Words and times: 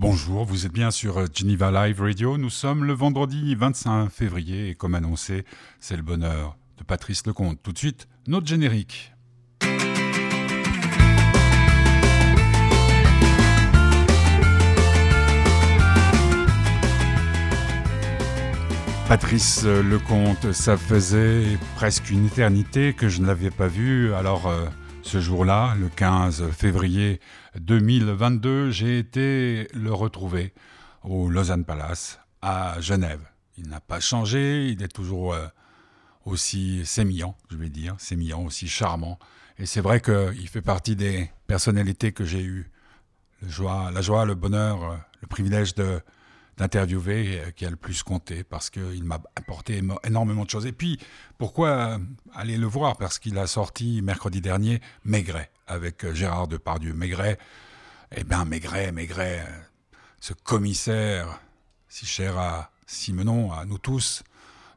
Bonjour, 0.00 0.46
vous 0.46 0.64
êtes 0.64 0.72
bien 0.72 0.90
sur 0.90 1.22
Geneva 1.30 1.70
Live 1.70 2.00
Radio. 2.00 2.38
Nous 2.38 2.48
sommes 2.48 2.84
le 2.84 2.94
vendredi 2.94 3.54
25 3.54 4.08
février 4.08 4.70
et 4.70 4.74
comme 4.74 4.94
annoncé, 4.94 5.44
c'est 5.78 5.94
le 5.94 6.02
bonheur 6.02 6.56
de 6.78 6.84
Patrice 6.84 7.26
Lecomte. 7.26 7.58
Tout 7.62 7.74
de 7.74 7.76
suite, 7.76 8.08
notre 8.26 8.46
générique. 8.46 9.12
Patrice 19.06 19.64
Lecomte, 19.64 20.52
ça 20.52 20.78
faisait 20.78 21.58
presque 21.76 22.08
une 22.08 22.24
éternité 22.24 22.94
que 22.94 23.10
je 23.10 23.20
ne 23.20 23.26
l'avais 23.26 23.50
pas 23.50 23.68
vu, 23.68 24.14
alors 24.14 24.46
euh, 24.46 24.64
ce 25.02 25.20
jour-là, 25.20 25.74
le 25.78 25.90
15 25.90 26.52
février 26.52 27.20
2022, 27.58 28.70
j'ai 28.70 28.98
été 28.98 29.68
le 29.74 29.92
retrouver 29.92 30.54
au 31.02 31.28
Lausanne 31.28 31.64
Palace 31.64 32.20
à 32.42 32.80
Genève. 32.80 33.20
Il 33.58 33.68
n'a 33.68 33.80
pas 33.80 34.00
changé, 34.00 34.68
il 34.68 34.82
est 34.82 34.88
toujours 34.88 35.34
euh, 35.34 35.46
aussi 36.24 36.86
sémillant, 36.86 37.36
je 37.50 37.56
vais 37.56 37.68
dire, 37.68 37.96
sémillant, 37.98 38.44
aussi 38.44 38.68
charmant. 38.68 39.18
Et 39.58 39.66
c'est 39.66 39.80
vrai 39.80 40.00
qu'il 40.00 40.48
fait 40.48 40.62
partie 40.62 40.96
des 40.96 41.30
personnalités 41.46 42.12
que 42.12 42.24
j'ai 42.24 42.42
eu 42.42 42.70
la 43.42 44.00
joie, 44.00 44.24
le 44.24 44.34
bonheur, 44.34 44.84
euh, 44.84 44.96
le 45.20 45.26
privilège 45.26 45.74
d'interviewer 46.56 47.40
euh, 47.40 47.50
qui 47.50 47.66
a 47.66 47.70
le 47.70 47.76
plus 47.76 48.02
compté 48.02 48.44
parce 48.44 48.70
qu'il 48.70 49.04
m'a 49.04 49.20
apporté 49.34 49.82
énormément 50.04 50.44
de 50.44 50.50
choses. 50.50 50.66
Et 50.66 50.72
puis, 50.72 50.98
pourquoi 51.36 51.98
aller 52.32 52.56
le 52.56 52.66
voir? 52.66 52.96
Parce 52.96 53.18
qu'il 53.18 53.36
a 53.38 53.46
sorti 53.46 54.02
mercredi 54.02 54.40
dernier 54.40 54.80
Maigret 55.04 55.50
avec 55.70 56.04
euh, 56.04 56.12
Gérard 56.12 56.48
Depardieu. 56.48 56.92
Maigret, 56.92 57.38
eh 58.14 58.24
bien, 58.24 58.44
Maigret, 58.44 58.92
Maigret, 58.92 59.44
euh, 59.46 59.60
ce 60.20 60.34
commissaire 60.34 61.40
si 61.88 62.06
cher 62.06 62.38
à 62.38 62.70
Simenon, 62.86 63.52
à 63.52 63.64
nous 63.64 63.78
tous. 63.78 64.22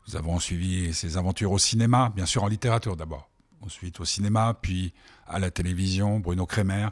Nous 0.08 0.16
avons 0.16 0.40
suivi 0.40 0.94
ses 0.94 1.18
aventures 1.18 1.52
au 1.52 1.59
cinéma, 1.59 2.12
bien 2.16 2.26
sûr 2.26 2.44
en 2.44 2.48
littérature 2.48 2.95
d'abord, 2.95 3.30
ensuite 3.62 4.00
au 4.00 4.06
cinéma, 4.06 4.58
puis 4.62 4.94
à 5.28 5.40
la 5.40 5.52
télévision, 5.52 6.20
Bruno 6.20 6.45
Kremer. 6.45 6.90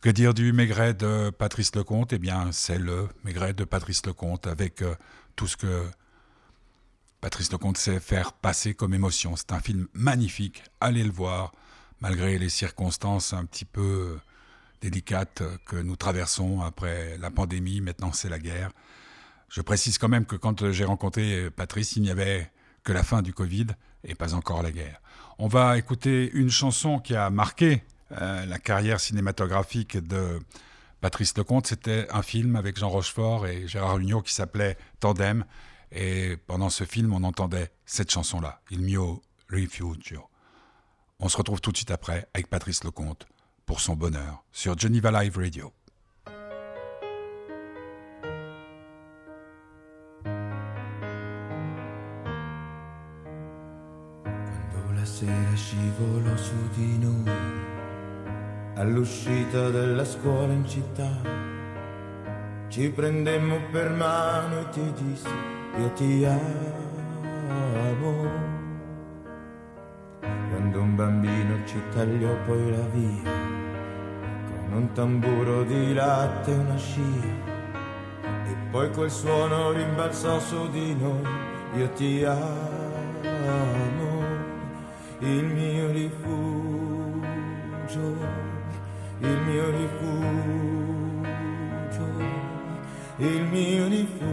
Que 0.00 0.10
dire 0.10 0.34
du 0.34 0.52
Maigret 0.52 0.94
de 0.94 1.30
Patrice 1.30 1.74
Lecomte? 1.74 2.12
Eh 2.12 2.18
bien, 2.18 2.52
c'est 2.52 2.78
le 2.78 3.08
Maigret 3.24 3.54
de 3.54 3.64
Patrice 3.64 4.06
Lecomte 4.06 4.46
avec 4.46 4.82
euh, 4.82 4.94
tout 5.34 5.46
ce 5.46 5.56
que 5.56 5.84
Patrice 7.20 7.50
Lecomte 7.50 7.76
sait 7.76 8.00
faire 8.00 8.32
passer 8.32 8.74
comme 8.74 8.94
émotion. 8.94 9.36
C'est 9.36 9.52
un 9.52 9.60
film 9.60 9.88
magnifique, 9.94 10.62
allez 10.80 11.02
le 11.02 11.12
voir, 11.12 11.52
malgré 12.06 12.38
les 12.38 12.50
circonstances 12.50 13.32
un 13.32 13.44
petit 13.44 13.64
peu 13.64 13.80
euh, 13.82 14.20
délicates 14.80 15.42
que 15.66 15.74
nous 15.74 15.96
traversons 15.96 16.60
après 16.60 17.18
la 17.18 17.32
pandémie, 17.32 17.80
maintenant 17.80 18.12
c'est 18.12 18.28
la 18.28 18.38
guerre. 18.38 18.70
Je 19.48 19.60
précise 19.60 19.98
quand 19.98 20.08
même 20.08 20.24
que 20.24 20.36
quand 20.36 20.70
j'ai 20.70 20.84
rencontré 20.84 21.50
Patrice, 21.50 21.96
il 21.96 22.02
n'y 22.02 22.10
avait 22.10 22.48
que 22.84 22.92
la 22.92 23.02
fin 23.02 23.22
du 23.22 23.32
Covid 23.32 23.66
et 24.04 24.14
pas 24.14 24.34
encore 24.34 24.62
la 24.62 24.70
guerre. 24.70 25.00
On 25.38 25.48
va 25.48 25.78
écouter 25.78 26.30
une 26.32 26.48
chanson 26.50 27.00
qui 27.00 27.16
a 27.16 27.28
marqué 27.28 27.82
euh, 28.12 28.46
la 28.46 28.58
carrière 28.60 29.00
cinématographique 29.00 29.96
de 29.96 30.38
Patrice 31.00 31.36
Lecomte, 31.36 31.66
c'était 31.66 32.06
un 32.12 32.22
film 32.22 32.54
avec 32.54 32.78
Jean 32.78 32.88
Rochefort 32.88 33.48
et 33.48 33.66
Gérard 33.66 33.98
Union 33.98 34.20
qui 34.20 34.32
s'appelait 34.32 34.78
Tandem. 35.00 35.44
Et 35.90 36.36
pendant 36.46 36.70
ce 36.70 36.84
film, 36.84 37.12
on 37.12 37.24
entendait 37.24 37.72
cette 37.84 38.12
chanson-là, 38.12 38.60
Il 38.70 38.80
mio 38.82 39.22
rifugio. 39.48 40.28
On 41.18 41.28
se 41.28 41.36
retrouve 41.36 41.60
tout 41.60 41.72
de 41.72 41.76
suite 41.76 41.90
après 41.90 42.28
avec 42.34 42.48
Patrice 42.48 42.84
Lecomte 42.84 43.26
pour 43.64 43.80
son 43.80 43.94
bonheur 43.94 44.44
sur 44.52 44.78
Geneva 44.78 45.10
Live 45.22 45.36
Radio. 45.38 45.72
all'uscita 58.76 59.70
della 59.70 60.04
scuola 60.04 60.52
in 60.52 60.66
città. 60.66 61.10
Ci 62.68 62.90
prendemmo 62.90 63.58
per 63.70 63.90
mano 63.90 64.60
e 64.60 64.68
ti 64.70 64.92
dissi 64.92 65.28
io 65.78 65.92
ti 65.92 66.24
amo. 66.24 66.85
Ci 71.76 71.82
tagliò 71.92 72.32
poi 72.46 72.70
la 72.70 72.86
via, 72.86 73.30
con 74.48 74.72
un 74.72 74.92
tamburo 74.92 75.62
di 75.64 75.92
latte 75.92 76.50
e 76.50 76.54
una 76.54 76.78
scia. 76.78 77.44
E 78.22 78.56
poi 78.70 78.90
quel 78.92 79.10
suono 79.10 79.72
rimbalzò 79.72 80.40
su 80.40 80.70
di 80.70 80.94
noi, 80.94 81.20
io 81.74 81.90
ti 81.90 82.24
amo, 82.24 84.24
il 85.18 85.44
mio 85.44 85.90
rifugio 85.90 87.04
il 89.18 89.38
mio 89.46 89.70
rifugio, 89.70 90.04
il 93.16 93.42
mio 93.44 93.86
rifugio 93.86 94.26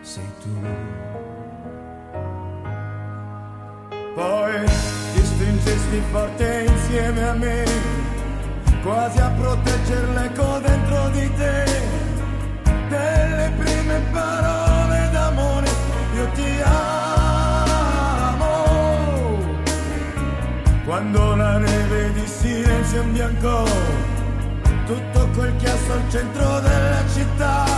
sei 0.00 0.24
tu. 0.42 1.29
Poi 4.20 4.52
ti 5.14 5.24
stringesti 5.24 6.02
forte 6.10 6.66
insieme 6.68 7.26
a 7.26 7.32
me, 7.32 7.64
quasi 8.82 9.18
a 9.18 9.30
protegger 9.30 10.08
l'eco 10.10 10.58
dentro 10.58 11.08
di 11.08 11.34
te, 11.36 11.64
delle 12.90 13.50
prime 13.56 14.02
parole 14.12 15.08
d'amore, 15.10 15.68
io 16.16 16.28
ti 16.34 16.60
amo. 16.62 16.98
Quando 20.84 21.36
la 21.36 21.56
neve 21.56 22.12
di 22.12 22.26
silenzio 22.26 23.00
imbiancò 23.00 23.64
tutto 24.84 25.28
quel 25.34 25.56
chiasso 25.56 25.92
al 25.92 26.10
centro 26.10 26.60
della 26.60 27.02
città 27.14 27.69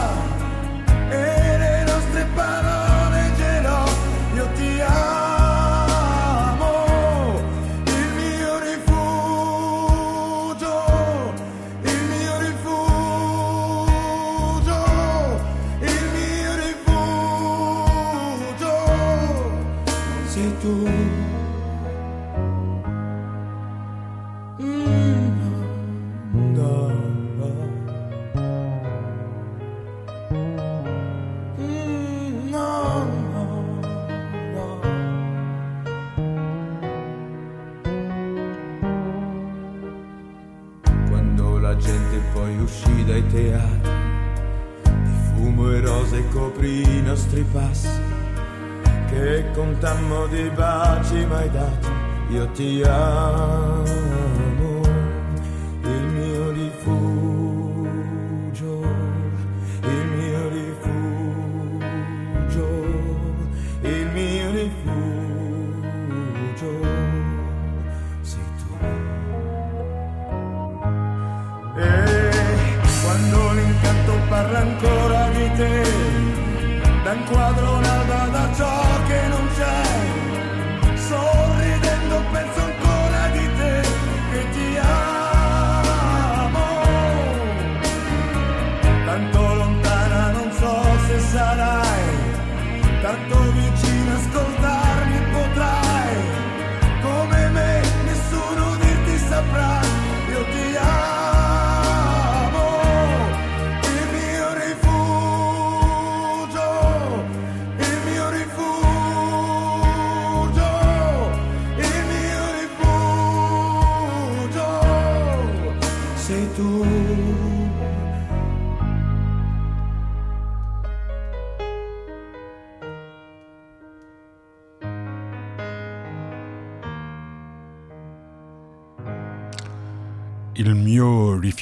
io 52.63 53.02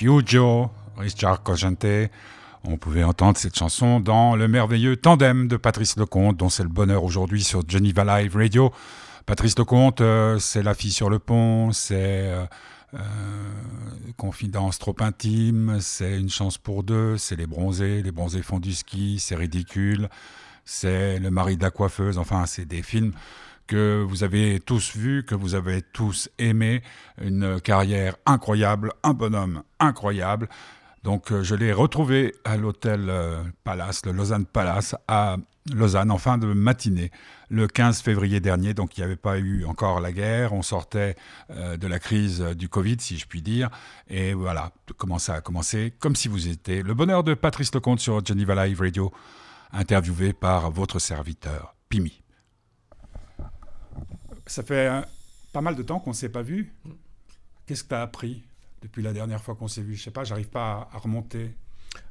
mio 0.00 0.16
rifugio, 0.16 0.70
Richard 0.96 1.42
Cogente. 1.42 2.10
On 2.64 2.76
pouvait 2.76 3.04
entendre 3.04 3.36
cette 3.38 3.56
chanson 3.56 4.00
dans 4.00 4.36
le 4.36 4.48
merveilleux 4.48 4.96
tandem 4.96 5.48
de 5.48 5.56
Patrice 5.56 5.96
Lecomte, 5.96 6.36
dont 6.36 6.48
c'est 6.48 6.62
le 6.62 6.68
bonheur 6.68 7.04
aujourd'hui 7.04 7.42
sur 7.42 7.62
Geneva 7.68 8.04
Live 8.04 8.36
Radio. 8.36 8.72
Patrice 9.26 9.58
Lecomte, 9.58 10.00
euh, 10.00 10.38
c'est 10.38 10.62
La 10.62 10.74
fille 10.74 10.92
sur 10.92 11.10
le 11.10 11.18
pont, 11.18 11.72
c'est 11.72 12.28
euh, 12.28 12.44
euh, 12.94 12.98
Confidence 14.16 14.78
trop 14.78 14.96
intime, 15.00 15.78
c'est 15.80 16.18
Une 16.18 16.30
chance 16.30 16.58
pour 16.58 16.82
deux, 16.82 17.16
c'est 17.16 17.36
Les 17.36 17.46
bronzés, 17.46 18.02
Les 18.02 18.12
bronzés 18.12 18.42
font 18.42 18.58
du 18.58 18.74
ski, 18.74 19.18
c'est 19.18 19.36
Ridicule, 19.36 20.08
c'est 20.64 21.18
Le 21.18 21.30
mari 21.30 21.56
de 21.56 21.62
la 21.62 21.70
coiffeuse, 21.70 22.18
enfin, 22.18 22.46
c'est 22.46 22.64
des 22.64 22.82
films 22.82 23.12
que 23.70 24.02
vous 24.02 24.24
avez 24.24 24.58
tous 24.58 24.96
vus, 24.96 25.24
que 25.24 25.36
vous 25.36 25.54
avez 25.54 25.80
tous 25.80 26.28
aimés, 26.38 26.82
une 27.22 27.60
carrière 27.60 28.16
incroyable, 28.26 28.92
un 29.04 29.14
bonhomme 29.14 29.62
incroyable. 29.78 30.48
Donc 31.04 31.32
je 31.42 31.54
l'ai 31.54 31.72
retrouvé 31.72 32.34
à 32.44 32.56
l'hôtel 32.56 33.12
Palace, 33.62 34.04
le 34.04 34.10
Lausanne 34.10 34.44
Palace, 34.44 34.96
à 35.06 35.36
Lausanne 35.72 36.10
en 36.10 36.18
fin 36.18 36.36
de 36.36 36.46
matinée 36.52 37.12
le 37.48 37.68
15 37.68 38.00
février 38.00 38.40
dernier. 38.40 38.74
Donc 38.74 38.98
il 38.98 39.02
n'y 39.02 39.04
avait 39.04 39.14
pas 39.14 39.38
eu 39.38 39.64
encore 39.64 40.00
la 40.00 40.10
guerre, 40.10 40.52
on 40.52 40.62
sortait 40.62 41.14
euh, 41.50 41.76
de 41.76 41.86
la 41.86 42.00
crise 42.00 42.40
du 42.40 42.68
Covid, 42.68 42.96
si 42.98 43.18
je 43.18 43.26
puis 43.28 43.40
dire. 43.40 43.70
Et 44.08 44.34
voilà, 44.34 44.72
comment 44.96 45.20
ça 45.20 45.34
a 45.34 45.40
commencé, 45.40 45.94
comme 46.00 46.16
si 46.16 46.26
vous 46.26 46.48
étiez 46.48 46.82
le 46.82 46.94
bonheur 46.94 47.22
de 47.22 47.34
Patrice 47.34 47.72
Lecomte 47.72 48.00
sur 48.00 48.24
Geneva 48.26 48.66
Live 48.66 48.80
Radio, 48.80 49.12
interviewé 49.72 50.32
par 50.32 50.72
votre 50.72 50.98
serviteur, 50.98 51.76
Pimi. 51.88 52.20
Ça 54.50 54.64
fait 54.64 54.88
euh, 54.88 55.00
pas 55.52 55.60
mal 55.60 55.76
de 55.76 55.82
temps 55.84 56.00
qu'on 56.00 56.10
ne 56.10 56.14
s'est 56.14 56.28
pas 56.28 56.42
vu. 56.42 56.72
Qu'est-ce 57.66 57.84
que 57.84 57.90
tu 57.90 57.94
as 57.94 58.02
appris 58.02 58.42
depuis 58.82 59.00
la 59.00 59.12
dernière 59.12 59.40
fois 59.40 59.54
qu'on 59.54 59.68
s'est 59.68 59.80
vu? 59.80 59.94
Je 59.94 60.02
sais 60.02 60.10
pas, 60.10 60.24
j'arrive 60.24 60.48
pas 60.48 60.88
à, 60.92 60.98
remonter. 60.98 61.52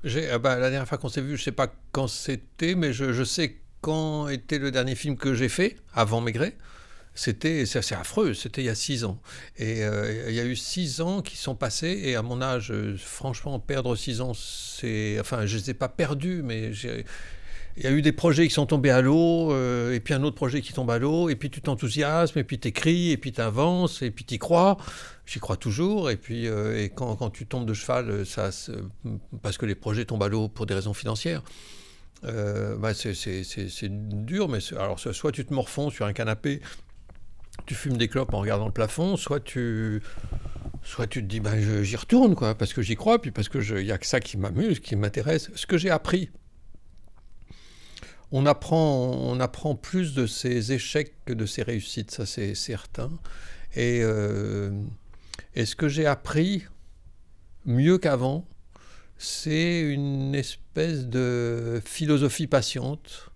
Euh, 0.06 0.39
bah, 0.39 0.56
la 0.56 0.69
dernière 0.69 0.88
fois 0.88 0.97
qu'on 0.97 1.09
s'est 1.09 1.19
vu, 1.19 1.36
je 1.36 1.44
sais 1.44 1.51
pas 1.51 1.68
quand 1.91 2.07
c'était, 2.07 2.75
mais 2.75 2.94
je, 2.94 3.25
sais 3.25 3.57
quand 3.81 4.30
était 4.30 4.57
le 4.57 4.71
dernier 4.71 4.95
film 4.95 5.18
que 5.18 5.36
j'ai 5.36 5.50
fait, 5.50 5.75
avant 5.94 6.21
Maigret 6.21 6.56
c'était 7.13 7.65
c'est 7.65 7.95
affreux, 7.95 8.33
c'était 8.33 8.62
il 8.62 8.65
y 8.65 8.69
a 8.69 8.75
six 8.75 9.03
ans. 9.03 9.19
Et 9.57 9.83
euh, 9.83 10.30
il 10.30 10.36
y 10.36 10.39
a 10.39 10.45
eu 10.45 10.56
six 10.56 11.01
ans 11.01 11.21
qui 11.21 11.36
sont 11.36 11.56
passés, 11.56 12.00
et 12.06 12.15
à 12.15 12.21
mon 12.21 12.41
âge, 12.41 12.71
franchement, 12.97 13.59
perdre 13.59 13.97
six 13.97 14.21
ans, 14.21 14.33
c'est. 14.33 15.19
Enfin, 15.19 15.45
je 15.45 15.57
ne 15.57 15.62
les 15.62 15.71
ai 15.71 15.74
pas 15.74 15.89
perdus, 15.89 16.41
mais 16.41 16.71
il 17.77 17.83
y 17.83 17.88
a 17.88 17.92
eu 17.92 18.01
des 18.01 18.12
projets 18.12 18.48
qui 18.48 18.54
sont 18.54 18.66
tombés 18.66 18.89
à 18.89 19.01
l'eau, 19.01 19.51
euh, 19.51 19.94
et 19.94 20.00
puis 20.00 20.13
un 20.13 20.24
autre 20.24 20.36
projet 20.36 20.62
qui 20.62 20.74
tombe 20.74 20.92
à 20.92 21.00
l'eau, 21.00 21.30
et 21.30 21.36
puis 21.36 21.50
tu 21.50 21.62
t'enthousiasmes, 21.62 22.39
et 22.39 22.44
puis 22.44 22.60
tu 22.60 22.68
écris, 22.68 23.12
et 23.12 23.18
puis 23.18 23.31
tu 23.31 23.42
avances, 23.42 24.01
et 24.01 24.12
puis 24.12 24.25
tu 24.25 24.38
crois. 24.38 24.77
J'y 25.25 25.39
crois 25.39 25.57
toujours, 25.57 26.10
et 26.10 26.18
puis 26.18 26.45
et 26.48 26.92
quand, 26.94 27.16
quand, 27.16 27.30
tu 27.30 27.45
tombes 27.45 27.68
de 27.68 27.75
cheval, 27.75 28.25
ça, 28.25 28.50
parce 29.44 29.60
que 29.60 29.68
les 29.68 29.75
projets 29.75 30.06
tombent 30.06 30.24
à 30.24 30.27
l'eau 30.27 30.48
pour 30.48 30.66
des 30.66 30.74
raisons 30.74 30.95
financières, 30.95 31.44
euh, 32.25 32.75
bah 32.75 32.94
c'est 32.94 33.89
dur, 33.89 34.50
mais 34.50 34.60
alors 34.74 35.00
soit 35.00 35.31
tu 35.31 35.45
te 35.45 35.54
morfonds 35.54 35.89
sur 35.89 36.06
un 36.06 36.13
canapé, 36.13 36.62
tu 37.65 37.75
fumes 37.75 37.98
des 37.98 38.07
clopes 38.10 38.33
en 38.33 38.39
regardant 38.39 38.65
le 38.65 38.74
plafond, 38.74 39.15
soit 39.15 39.39
tu, 39.39 40.01
soit 40.83 41.07
tu 41.07 41.22
te 41.22 41.27
dis 41.27 41.39
bah, 41.39 41.51
j'y 41.81 41.95
retourne 41.95 42.36
quoi, 42.36 42.56
parce 42.56 42.74
que 42.74 42.81
j'y 42.81 42.95
crois, 42.95 43.22
puis 43.22 43.31
parce 43.31 43.48
que 43.48 43.60
il 43.80 43.92
a 43.92 43.98
que 43.98 44.06
ça 44.06 44.19
qui 44.19 44.38
m'amuse, 44.38 44.80
qui 44.80 44.95
m'intéresse. 44.95 45.50
Ce 45.56 45.65
que 45.65 45.77
j'ai 45.77 45.89
appris, 45.89 46.30
on 48.31 48.46
apprend, 48.46 49.12
on 49.12 49.40
apprend 49.40 49.76
plus 49.76 50.14
de 50.14 50.28
ses 50.28 50.72
échecs 50.72 51.14
que 51.26 51.34
de 51.34 51.46
ses 51.46 51.64
réussites, 51.64 52.12
ça 52.12 52.26
c'est 52.26 52.56
certain. 52.56 53.10
Et, 53.76 54.02
euh, 54.04 54.72
et 55.56 55.66
ce 55.66 55.76
que 55.76 55.88
j'ai 55.88 56.06
appris 56.06 56.64
mieux 57.66 57.98
qu'avant, 57.98 58.48
c'est 59.18 59.81
une 59.81 60.34
espèce 60.36 61.06
de 61.06 61.81
philosophie 61.86 62.48
patiente 62.48 63.31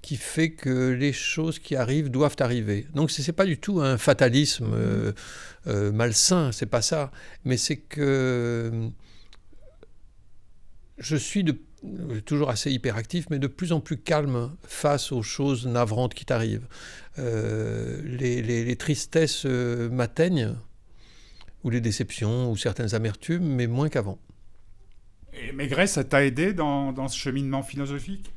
qui 0.00 0.16
fait 0.16 0.52
que 0.52 0.90
les 0.90 1.12
choses 1.12 1.58
qui 1.58 1.76
arrivent 1.76 2.10
doivent 2.10 2.36
arriver. 2.40 2.86
Donc 2.94 3.10
ce 3.10 3.20
n'est 3.20 3.34
pas 3.34 3.44
du 3.44 3.58
tout 3.58 3.80
un 3.80 3.98
fatalisme 3.98 4.72
euh, 4.72 5.12
euh, 5.66 5.92
malsain, 5.92 6.50
c'est 6.52 6.66
pas 6.66 6.80
ça, 6.80 7.10
mais 7.44 7.58
c'est 7.58 7.76
que 7.76 8.90
je 10.96 11.16
suis 11.16 11.44
toujours 12.24 12.50
assez 12.50 12.70
hyperactif, 12.72 13.26
mais 13.30 13.38
de 13.38 13.46
plus 13.46 13.72
en 13.72 13.80
plus 13.80 13.98
calme 13.98 14.50
face 14.64 15.12
aux 15.12 15.22
choses 15.22 15.66
navrantes 15.66 16.14
qui 16.14 16.24
t'arrivent. 16.24 16.66
Euh, 17.18 18.00
les, 18.04 18.76
tristesses 18.76 19.44
m'atteignent, 19.44 20.54
ou 21.64 21.70
les 21.70 21.80
déceptions, 21.80 22.50
ou 22.50 22.56
certaines 22.56 22.94
amertumes, 22.94 23.46
mais 23.46 23.66
moins 23.66 23.88
qu'avant. 23.88 24.18
Et 25.32 25.52
Maigret, 25.52 25.86
ça 25.86 26.04
t'a 26.04 26.24
aidé 26.24 26.52
dans, 26.52 26.92
dans, 26.92 27.08
ce 27.08 27.16
cheminement 27.16 27.62
philosophique? 27.62 28.32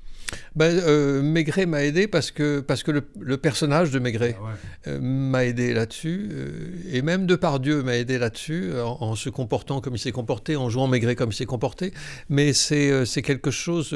Ben, 0.55 0.77
euh, 0.77 1.21
Maigret 1.21 1.65
m'a 1.65 1.83
aidé 1.83 2.07
parce 2.07 2.31
que, 2.31 2.59
parce 2.59 2.83
que 2.83 2.91
le, 2.91 3.37
personnage 3.37 3.91
de 3.91 3.99
Maigret 3.99 4.37
ah 4.39 4.53
euh, 4.87 4.99
m'a 5.01 5.45
aidé 5.45 5.73
là-dessus, 5.73 6.29
euh, 6.31 6.69
et 6.91 7.01
même 7.01 7.25
Depardieu 7.25 7.83
m'a 7.83 7.97
aidé 7.97 8.17
là-dessus, 8.17 8.71
en, 8.79 9.15
se 9.15 9.29
comportant 9.29 9.81
comme 9.81 9.95
il 9.95 9.99
s'est 9.99 10.11
comporté, 10.11 10.55
en 10.55 10.69
jouant 10.69 10.87
Maigret 10.87 11.15
comme 11.15 11.31
il 11.31 11.35
s'est 11.35 11.45
comporté. 11.45 11.93
Mais 12.29 12.53
c'est 12.53 13.21
quelque 13.23 13.51
chose 13.51 13.95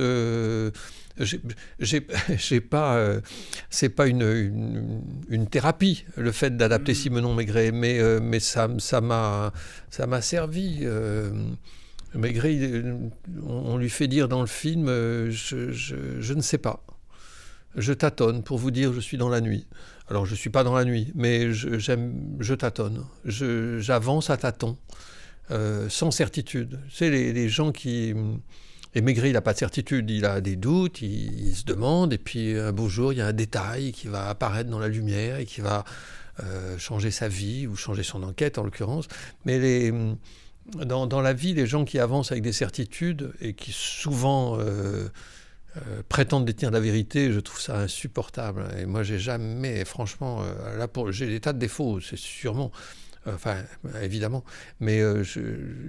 j'ai 1.80 2.62
pas 2.62 3.22
c'est 3.70 3.90
pas 3.90 4.08
une, 4.08 4.92
une, 5.30 5.48
thérapie 5.48 6.04
le 6.18 6.34
fait 6.34 6.58
d'adapter 6.58 6.92
mm. 6.92 6.96
Simenon 6.96 7.34
Maigret 7.34 7.72
mais 7.72 8.02
mais 8.20 8.42
ça 8.42 8.68
ça 8.80 9.00
m'a 9.00 9.54
ça 9.90 10.08
m'a 10.08 10.22
servi 10.22 10.86
Maigret, 12.16 12.84
on 13.46 13.78
lui 13.78 13.90
fait 13.90 14.08
dire 14.08 14.28
dans 14.28 14.42
le 14.42 14.48
film 14.48 14.88
euh, 14.88 15.30
je, 15.32 16.34
ne 16.34 16.42
sais 16.42 16.58
pas. 16.58 16.84
Je 17.76 17.94
tâtonne 17.94 18.42
pour 18.44 18.58
vous 18.58 18.72
dire 18.72 18.94
je 18.94 19.00
suis 19.00 19.18
dans 19.18 19.30
la 19.30 19.42
nuit. 19.42 19.68
Alors 20.08 20.26
je 20.26 20.32
ne 20.32 20.38
suis 20.38 20.50
pas 20.50 20.64
dans 20.64 20.76
la 20.76 20.86
nuit, 20.86 21.12
mais 21.16 21.52
je, 21.52 21.78
je 21.78 22.54
tâtonne. 22.54 23.06
J'avance 23.26 24.30
à 24.30 24.38
tâtons, 24.38 24.78
euh, 25.52 25.90
sans 25.90 26.12
certitude. 26.12 26.80
C'est 26.90 27.10
les, 27.10 27.50
gens 27.50 27.72
qui. 27.72 28.14
Et 28.94 29.02
Maigret, 29.02 29.30
il 29.30 29.34
n'a 29.34 29.42
pas 29.42 29.54
de 29.54 29.58
certitude, 29.58 30.10
il 30.10 30.24
a 30.26 30.40
des 30.40 30.56
doutes, 30.56 31.02
il, 31.02 31.54
se 31.54 31.66
demande, 31.66 32.14
et 32.14 32.18
puis 32.18 32.58
un 32.58 32.72
beau 32.72 32.88
jour, 32.88 33.12
il 33.12 33.18
y 33.18 33.22
a 33.22 33.28
un 33.28 33.34
détail 33.34 33.92
qui 33.92 34.08
va 34.08 34.30
apparaître 34.30 34.70
dans 34.70 34.80
la 34.80 34.88
lumière 34.88 35.38
et 35.38 35.46
qui 35.46 35.60
va 35.60 35.84
euh, 36.42 36.78
changer 36.78 37.12
sa 37.12 37.28
vie, 37.28 37.68
ou 37.68 37.76
changer 37.76 38.04
son 38.04 38.24
enquête 38.24 38.58
en 38.58 38.64
l'occurrence. 38.64 39.10
Mais 39.44 39.60
les 39.60 39.92
dans, 40.74 41.22
la 41.22 41.34
vie, 41.34 41.54
les 41.54 41.68
gens 41.68 41.86
qui 41.86 42.00
avancent 42.00 42.32
avec 42.32 42.44
des 42.44 42.54
certitudes 42.54 43.34
et 43.40 43.54
qui 43.54 43.72
souvent 43.72 44.60
euh, 44.60 45.08
euh, 45.78 46.02
prétendent 46.10 46.46
détenir 46.46 46.72
la 46.72 46.80
vérité, 46.80 47.32
je 47.32 47.40
trouve 47.40 47.62
ça 47.62 47.78
insupportable. 47.78 48.68
Et 48.78 48.86
moi, 48.86 49.04
j'ai 49.04 49.20
jamais, 49.20 49.86
franchement, 49.86 50.42
euh, 50.42 50.78
là, 50.78 50.88
pour, 50.88 51.12
j'ai 51.12 51.28
des 51.28 51.40
tas 51.40 51.54
de 51.54 51.60
défauts, 51.60 52.00
c'est 52.02 52.18
sûrement, 52.18 52.72
enfin, 53.28 53.58
évidemment, 54.02 54.44
mais 54.80 55.02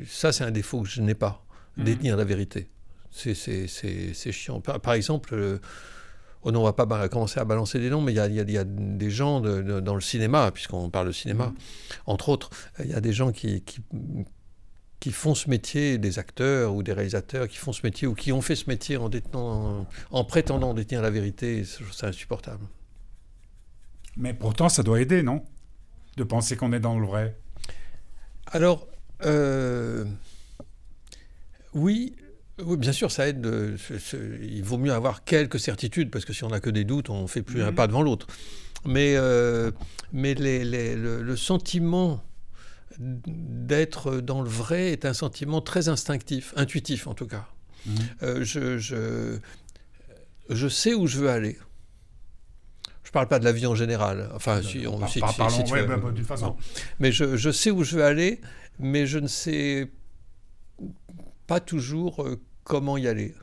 ça, 0.06 0.33
c'est 0.33 0.45
un 0.45 0.50
défaut 0.50 0.83
que 0.83 0.88
je 0.88 1.00
n'ai 1.00 1.14
pas, 1.14 1.45
mhm. 1.76 1.85
détenir 1.85 2.16
la 2.16 2.25
vérité. 2.25 2.68
C'est, 3.11 3.37
chiant. 4.33 4.61
Par, 4.61 4.92
exemple, 4.92 5.59
Oh 6.42 6.52
non, 6.52 6.61
on 6.61 6.64
va 6.64 6.75
pas 6.75 7.09
commencer 7.09 7.40
à 7.40 7.45
balancer 7.45 7.80
des 7.80 7.90
noms, 7.90 8.02
mais 8.02 8.12
il 8.12 8.16
y 8.16 8.59
a, 8.59 8.64
des 8.64 9.11
gens 9.11 9.40
dans 9.40 9.95
le 9.95 10.00
cinéma, 10.00 10.52
puisqu'on 10.52 10.90
parle 10.90 11.09
de 11.09 11.12
cinéma, 11.12 11.47
mhm. 11.47 11.54
entre 12.04 12.28
autres, 12.28 12.50
il 12.78 12.90
y 12.90 12.95
a 12.95 13.00
des 13.00 13.14
gens 13.14 13.33
qui, 13.33 13.62
qui 13.62 13.80
font 15.12 15.35
ce 15.35 15.49
métier, 15.49 15.99
des 15.99 16.19
acteurs 16.19 16.75
ou 16.75 16.83
des 16.83 16.93
réalisateurs 16.93 17.49
qui 17.49 17.59
font 17.59 17.73
ce 17.73 17.83
métier 17.85 18.07
ou 18.07 18.15
qui 18.15 18.33
ont 18.33 18.41
fait 18.41 18.57
ce 18.57 18.69
métier 18.69 18.97
en, 18.97 19.09
détenant, 19.09 19.87
en 20.11 20.25
prétendant 20.25 20.75
détenir 20.75 21.03
la 21.03 21.11
vérité, 21.11 21.65
c'est 21.65 22.07
insupportable. 22.07 22.65
Mais 24.17 24.35
pourtant, 24.35 24.69
ça 24.69 24.83
doit 24.83 25.00
aider, 25.00 25.23
non? 25.23 25.45
De 26.17 26.25
penser 26.25 26.57
qu'on 26.57 26.73
est 26.73 26.81
dans 26.81 26.99
le 26.99 27.07
vrai. 27.07 27.37
Alors, 28.47 28.87
euh, 29.25 30.05
oui, 31.75 32.17
oui, 32.65 32.76
bien 32.79 32.93
sûr, 32.93 33.11
ça 33.11 33.29
aide. 33.29 33.47
il 34.43 34.62
vaut 34.65 34.79
mieux 34.79 34.93
avoir 34.93 35.25
quelques 35.25 35.61
certitudes, 35.61 36.11
parce 36.11 36.25
que 36.25 36.33
si 36.33 36.45
on 36.45 36.49
n'a 36.49 36.61
que 36.61 36.71
des 36.71 36.85
doutes, 36.85 37.11
on 37.11 37.23
ne 37.23 37.26
fait 37.26 37.43
plus 37.43 37.62
un 37.62 37.71
mhm. 37.71 37.75
pas 37.75 37.87
devant 37.87 38.03
l'autre. 38.03 38.26
Mais, 38.87 39.15
euh, 39.17 39.71
mais 40.12 40.35
le, 40.35 41.37
sentiment 41.37 42.23
d'être 42.99 44.21
dans 44.21 44.43
le 44.43 44.49
vrai 44.49 44.93
est 44.93 45.05
un 45.05 45.15
sentiment 45.15 45.61
très 45.61 45.88
instinctif, 45.88 46.53
intuitif 46.57 47.07
en 47.07 47.15
tout 47.15 47.26
cas. 47.26 47.47
Mmh. 47.87 47.95
Euh, 48.23 48.45
je, 48.45 48.79
je, 48.79 49.38
je, 50.50 50.69
sais 50.69 50.95
où 50.95 51.07
je 51.07 51.19
veux 51.19 51.31
aller. 51.31 51.59
Je 53.05 53.11
ne 53.11 53.12
parle 53.12 53.29
pas 53.29 53.38
de 53.38 53.45
la 53.45 53.53
vie 53.53 53.67
en 53.67 53.75
général. 53.75 54.31
Enfin, 54.35 54.62
si 54.62 54.87
on 54.87 55.07
si, 55.07 55.21
si, 55.21 55.50
si, 55.50 55.65
tu 55.65 55.73
bah, 55.73 55.97
bah, 55.97 56.12
façon. 56.25 56.57
Mais 56.99 57.12
je, 57.12 57.37
je, 57.37 57.50
sais 57.50 57.71
où 57.71 57.85
je 57.85 57.97
veux 57.97 58.05
aller, 58.05 58.41
mais 58.79 59.07
je 59.07 59.19
ne 59.19 59.29
sais 59.29 59.91
pas 61.47 61.61
toujours 61.61 62.23
euh, 62.23 62.41
comment 62.65 62.97
y 62.97 63.07
aller. 63.07 63.35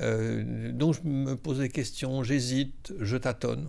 Euh, 0.00 0.72
donc 0.72 0.94
je 0.94 1.08
me 1.08 1.36
pose 1.36 1.58
des 1.58 1.68
questions, 1.68 2.22
j'hésite, 2.22 2.92
je 3.00 3.16
tâtonne. 3.16 3.66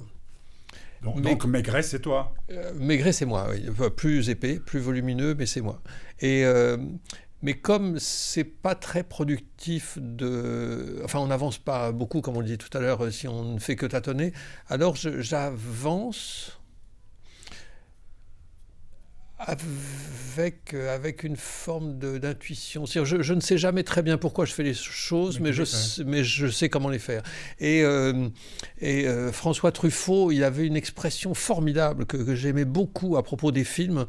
Donc, 1.04 1.16
Mais- 1.18 1.32
donc 1.32 1.46
Maigret, 1.46 1.82
c'est 1.84 2.00
toi. 2.00 2.34
Euh, 2.52 2.74
Maigret, 2.76 3.12
c'est 3.14 3.26
moi, 3.26 3.48
oui. 3.52 3.66
Enfin, 3.70 3.90
plus 3.90 4.30
épais, 4.30 4.60
plus 4.60 4.80
volumineux, 4.80 5.34
mais 5.36 5.46
c'est 5.46 5.62
moi. 5.62 5.82
Et, 6.20 6.44
euh, 6.46 6.78
mais 7.42 7.54
comme 7.54 7.98
c'est 8.00 8.44
pas 8.44 8.76
très 8.76 9.04
productif 9.04 9.98
de. 10.02 11.02
Enfin, 11.06 11.20
on 11.20 11.28
n'avance 11.28 11.58
pas 11.58 11.92
beaucoup, 11.94 12.20
comme 12.22 12.36
on 12.36 12.42
le 12.42 12.46
dit 12.46 12.58
tout 12.58 12.76
à 12.78 12.82
l'heure, 12.82 13.06
euh, 13.06 13.12
si 13.12 13.28
on 13.30 13.54
ne 13.54 13.60
fait 13.60 13.78
que 13.78 13.86
tâtonner, 13.86 14.34
alors 14.68 14.96
j'avance 14.98 16.59
avec, 19.40 20.74
euh, 20.74 20.94
avec 20.94 21.24
une 21.24 21.36
forme 21.36 21.98
d'intuition. 21.98 22.86
Je, 22.86 23.22
je 23.22 23.34
ne 23.34 23.40
sais 23.40 23.58
jamais 23.58 23.84
très 23.84 24.02
bien 24.04 24.18
pourquoi 24.18 24.46
je 24.46 24.54
fais 24.54 24.64
les 24.64 24.74
choses, 24.74 25.40
Mais 25.40 25.54
je, 25.54 25.64
sais- 25.64 26.04
mais 26.04 26.24
je 26.24 26.48
sais 26.48 26.70
comment 26.70 26.90
les 26.90 27.00
faire. 27.00 27.24
Et, 27.60 27.84
euh, 27.84 28.28
et 28.80 29.08
euh, 29.08 29.32
François 29.32 29.72
Truffaut, 29.72 30.32
il 30.32 30.44
avait 30.44 30.68
une 30.68 30.76
expression 30.76 31.34
formidable 31.34 32.06
que, 32.06 32.18
que 32.18 32.36
j'aimais 32.36 32.66
beaucoup 32.66 33.18
à 33.18 33.24
propos 33.24 33.52
des 33.52 33.64
films. 33.64 34.06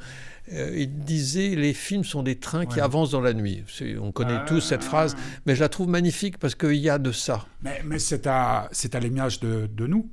Euh, 0.53 0.75
il 0.77 0.99
disait 1.05 1.51
les 1.55 1.75
films 1.75 2.03
sont 2.05 2.23
des 2.25 2.37
trains 2.39 2.67
qui 2.67 2.81
avancent 2.81 3.11
dans 3.11 3.21
la 3.21 3.33
nuit. 3.33 3.63
On 4.01 4.11
connaît 4.11 4.39
Ah. 4.41 4.45
tous 4.49 4.61
cette 4.61 4.83
phrase, 4.83 5.17
mais 5.47 5.55
je 5.55 5.61
la 5.61 5.69
trouve 5.69 5.89
magnifique 5.89 6.39
parce 6.39 6.55
qu'il 6.57 6.75
y 6.75 6.91
a 6.91 6.99
de 6.99 7.13
ça. 7.13 7.47
Mais, 7.63 7.83
mais 7.85 7.99
c'est 8.01 8.27
à, 8.27 8.69
à 8.93 8.99
l'image 9.01 9.39
de, 9.41 9.69
de 9.73 9.87
nous. 9.87 10.11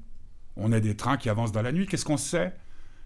On 0.55 0.71
est 0.71 0.81
des 0.81 0.95
trains 0.95 1.17
qui 1.17 1.29
avancent 1.29 1.51
dans 1.51 1.61
la 1.61 1.71
nuit. 1.71 1.87
Qu'est-ce 1.87 2.05
qu'on 2.05 2.17
sait 2.17 2.53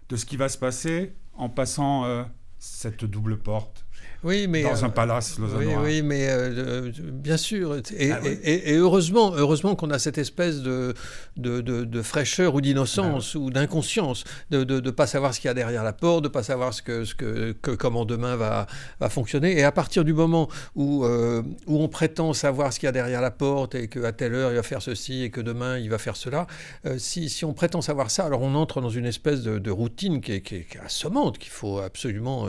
de 0.08 0.16
ce 0.16 0.26
qui 0.26 0.36
va 0.36 0.48
se 0.50 0.58
passer 0.58 1.12
en 1.34 1.48
passant 1.48 2.04
euh, 2.04 2.24
cette 2.58 3.04
double 3.04 3.38
porte 3.38 3.86
Oui, 4.24 4.46
mais 4.46 4.62
dans 4.62 4.70
euh, 4.82 4.84
un 4.86 4.90
palace 4.90 5.34
Oui, 5.38 5.42
lausannois 5.48 5.82
oui, 5.82 6.02
mais 6.02 6.28
euh, 6.28 6.52
euh, 6.86 6.92
bien 6.96 7.36
sûr. 7.36 7.76
Et, 7.98 8.12
Ah 8.12 8.20
oui. 8.22 8.38
et- 8.44 8.70
et 8.70 8.76
heureusement, 8.76 9.32
heureusement 9.34 9.74
qu'on 9.74 9.90
a 9.90 9.98
cette 9.98 10.16
espèce 10.18 10.60
de, 10.62 10.94
de, 11.36 11.60
de- 11.60 11.82
de 11.84 12.02
fraîcheur 12.02 12.54
ou 12.54 12.60
d'innocence 12.60 13.34
ou 13.34 13.50
d'inconscience, 13.50 14.22
de 14.50 14.62
ne 14.64 14.90
pas 14.92 15.08
savoir 15.08 15.34
ce 15.34 15.40
qu'il 15.40 15.48
y 15.48 15.50
a 15.50 15.54
derrière 15.54 15.82
la 15.82 15.92
porte, 15.92 16.22
de 16.22 16.28
ne 16.28 16.32
pas 16.32 16.44
savoir 16.44 16.72
ce 16.72 16.82
que, 16.82 17.04
ce 17.04 17.16
que, 17.16 17.50
que- 17.60 17.72
comment 17.72 18.04
demain 18.04 18.36
va, 18.36 18.68
va 19.00 19.08
fonctionner. 19.08 19.58
Et 19.58 19.64
à 19.64 19.72
partir 19.72 20.04
du 20.04 20.12
moment 20.12 20.48
où, 20.76 21.04
euh, 21.04 21.42
où 21.66 21.82
on 21.82 21.88
prétend 21.88 22.32
savoir 22.32 22.72
ce 22.72 22.78
qu'il 22.78 22.86
y 22.86 22.90
a 22.90 22.92
derrière 22.92 23.22
la 23.22 23.32
porte 23.32 23.74
et 23.74 23.88
qu'à 23.88 24.12
telle 24.12 24.34
heure 24.34 24.52
il 24.52 24.56
va 24.56 24.62
faire 24.62 24.82
ceci 24.82 25.24
et 25.24 25.30
que 25.30 25.40
demain 25.40 25.78
il 25.78 25.90
va 25.90 25.98
faire 25.98 26.14
cela, 26.16 26.46
euh, 26.86 26.96
si, 26.96 27.28
si 27.28 27.44
on 27.44 27.54
prétend 27.54 27.80
savoir 27.80 28.08
ça, 28.10 28.24
alors 28.26 28.42
on 28.42 28.54
entre 28.54 28.80
dans 28.80 28.88
une 28.90 29.06
espèce 29.06 29.42
de, 29.42 29.58
de 29.58 29.70
routine 29.72 30.20
qui 30.20 30.32
est, 30.34 30.40
qui 30.42 30.54
est- 30.56 30.62
qui 30.70 30.78
est 30.78 30.80
assommante, 30.80 31.38
qu'il 31.38 31.50
faut 31.50 31.80
absolument... 31.80 32.46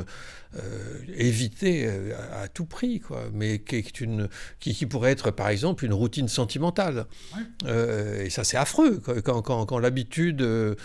euh, 0.56 1.00
éviter 1.16 1.86
euh, 1.88 2.12
à, 2.34 2.42
à 2.42 2.48
tout 2.48 2.66
prix, 2.66 3.00
quoi. 3.00 3.24
Mais 3.34 3.60
qui, 3.60 3.78
est 3.78 4.02
une, 4.02 4.30
qui, 4.60 4.74
qui 4.74 4.86
pourrait 4.86 5.12
être, 5.12 5.32
par 5.32 5.50
exemple, 5.50 5.84
une 5.86 5.94
routine 5.94 6.28
sentimentale. 6.28 7.06
Ouais. 7.36 7.42
Euh, 7.66 8.24
et 8.26 8.30
ça, 8.30 8.44
c'est 8.44 8.58
affreux. 8.58 9.00
quoi. 9.00 9.22
Quand, 9.22 9.42
quand- 9.42 9.66
quand 9.66 9.80
l'habitude 9.80 10.42
euh, 10.42 10.76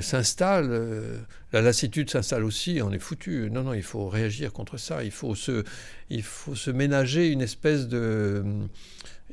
s'installe, 0.00 1.26
la 1.52 1.60
lassitude 1.62 2.10
s'installe 2.10 2.44
aussi, 2.44 2.80
on 2.82 2.92
est 2.92 2.98
foutu. 2.98 3.48
Non, 3.50 3.62
non, 3.62 3.74
il 3.74 3.82
faut 3.82 4.08
réagir 4.08 4.52
contre 4.52 4.76
ça. 4.78 5.04
Il 5.04 5.10
faut 5.10 5.34
se, 5.34 5.64
il 6.10 6.22
faut 6.22 6.54
se 6.54 6.70
ménager 6.70 7.28
une 7.28 7.42
espèce 7.42 7.88
de... 7.88 8.44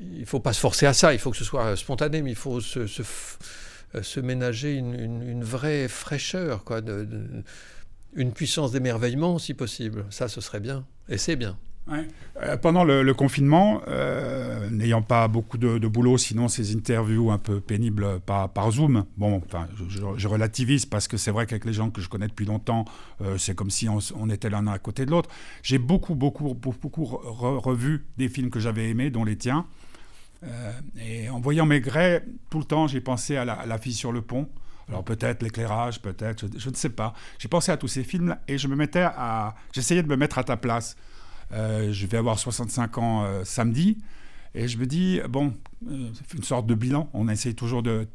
Il 0.01 0.21
ne 0.21 0.25
faut 0.25 0.39
pas 0.39 0.53
se 0.53 0.59
forcer 0.59 0.87
à 0.87 0.93
ça, 0.93 1.13
il 1.13 1.19
faut 1.19 1.29
que 1.29 1.37
ce 1.37 1.43
soit 1.43 1.75
spontané, 1.77 2.23
mais 2.23 2.31
il 2.31 2.35
faut 2.35 2.59
se, 2.61 2.87
se, 2.87 3.03
ménager 4.19 4.73
une, 4.73 4.99
une- 4.99 5.21
une 5.21 5.43
vraie 5.43 5.87
fraîcheur, 5.87 6.63
quoi, 6.63 6.81
de- 6.81 7.05
de- 7.05 7.43
une 8.15 8.31
puissance 8.31 8.71
d'émerveillement 8.71 9.39
si 9.39 9.53
possible. 9.53 10.05
Ça, 10.09 10.27
ce 10.27 10.41
serait 10.41 10.59
bien. 10.59 10.85
Et 11.09 11.17
c'est 11.17 11.35
bien. 11.35 11.57
Euh, 11.89 12.57
pendant 12.57 12.83
le, 12.83 13.13
confinement, 13.13 13.81
euh, 13.87 14.69
n'ayant 14.69 15.01
pas 15.01 15.27
beaucoup 15.27 15.57
de, 15.57 15.87
boulot, 15.87 16.17
sinon 16.17 16.47
ces 16.47 16.73
interviews 16.73 17.29
un 17.31 17.37
peu 17.37 17.59
pénibles 17.59 18.19
par, 18.21 18.71
Zoom, 18.71 19.05
bon, 19.17 19.41
je, 19.89 20.27
relativise 20.27 20.85
parce 20.85 21.07
que 21.07 21.17
c'est 21.17 21.31
vrai 21.31 21.45
qu'avec 21.45 21.65
les 21.65 21.73
gens 21.73 21.89
que 21.89 22.01
je 22.01 22.07
connais 22.07 22.27
depuis 22.27 22.45
longtemps, 22.45 22.85
euh, 23.21 23.37
c'est 23.37 23.53
comme 23.53 23.69
si 23.69 23.87
on, 23.89 24.29
était 24.29 24.49
l'un 24.49 24.65
à 24.67 24.79
côté 24.79 25.05
de 25.05 25.11
l'autre. 25.11 25.29
J'ai 25.61 25.77
beaucoup, 25.77 26.15
beaucoup, 26.15 26.53
beaucoup, 26.53 26.79
beaucoup 26.79 27.03
re- 27.03 27.59
revu 27.59 28.05
des 28.17 28.29
films 28.29 28.49
que 28.49 28.59
j'avais 28.59 28.89
aimés, 28.89 29.09
dont 29.09 29.25
les 29.25 29.37
tiens. 29.37 29.65
Et 30.99 31.29
en 31.29 31.39
voyant 31.39 31.65
Maigret, 31.65 32.25
tout 32.49 32.59
le 32.59 32.65
temps, 32.65 32.85
j'ai 32.85 32.99
pensé 32.99 33.37
à 33.37 33.45
la 33.45 33.77
fille 33.77 33.93
sur 33.93 34.11
le 34.11 34.21
pont. 34.21 34.49
Alors 34.89 35.03
peut-être 35.03 35.43
l'éclairage, 35.43 36.01
peut-être, 36.01 36.45
je, 36.57 36.69
ne 36.69 36.75
sais 36.75 36.89
pas. 36.89 37.13
J'ai 37.39 37.47
pensé 37.47 37.71
à 37.71 37.77
tous 37.77 37.87
ces 37.87 38.03
films 38.03 38.37
et 38.47 38.57
je 38.57 38.67
me 38.67 38.75
mettais 38.75 39.03
à, 39.03 39.55
j'essayais 39.71 40.03
de 40.03 40.07
me 40.07 40.15
mettre 40.15 40.37
à 40.37 40.43
ta 40.43 40.57
place. 40.57 40.95
Euh, 41.51 41.91
je 41.91 42.07
vais 42.07 42.17
avoir 42.17 42.39
65 42.39 42.97
ans 42.97 43.23
euh, 43.23 43.43
samedi. 43.43 43.97
Et 44.55 44.67
je 44.67 44.77
me 44.77 44.85
dis, 44.85 45.19
bon, 45.29 45.53
euh, 45.89 46.09
c'est 46.13 46.37
une 46.37 46.43
sorte 46.43 46.67
de 46.67 46.75
bilan. 46.75 47.09
On 47.13 47.27
essaye 47.27 47.55
toujours 47.55 47.81
de 47.81 48.07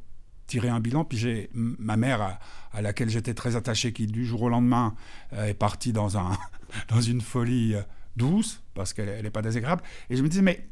tirer 0.46 0.68
un 0.68 0.80
bilan. 0.80 1.04
Puis 1.04 1.18
j'ai 1.18 1.50
ma 1.52 1.96
mère, 1.96 2.38
à, 2.72 2.82
laquelle 2.82 3.08
j'étais 3.08 3.34
très 3.34 3.56
attaché, 3.56 3.92
qui 3.92 4.06
du 4.06 4.24
jour 4.24 4.42
au 4.42 4.48
lendemain 4.48 4.94
euh, 5.32 5.46
est 5.46 5.54
partie 5.54 5.92
dans, 5.92 6.16
un, 6.16 6.32
dans 6.88 7.00
une 7.00 7.20
folie 7.20 7.74
douce, 8.16 8.62
parce 8.74 8.92
qu'elle 8.92 9.22
n'est 9.22 9.30
pas 9.30 9.42
désagréable. 9.42 9.82
Et 10.10 10.16
je 10.16 10.22
me 10.22 10.28
disais, 10.28 10.42
mais 10.42 10.68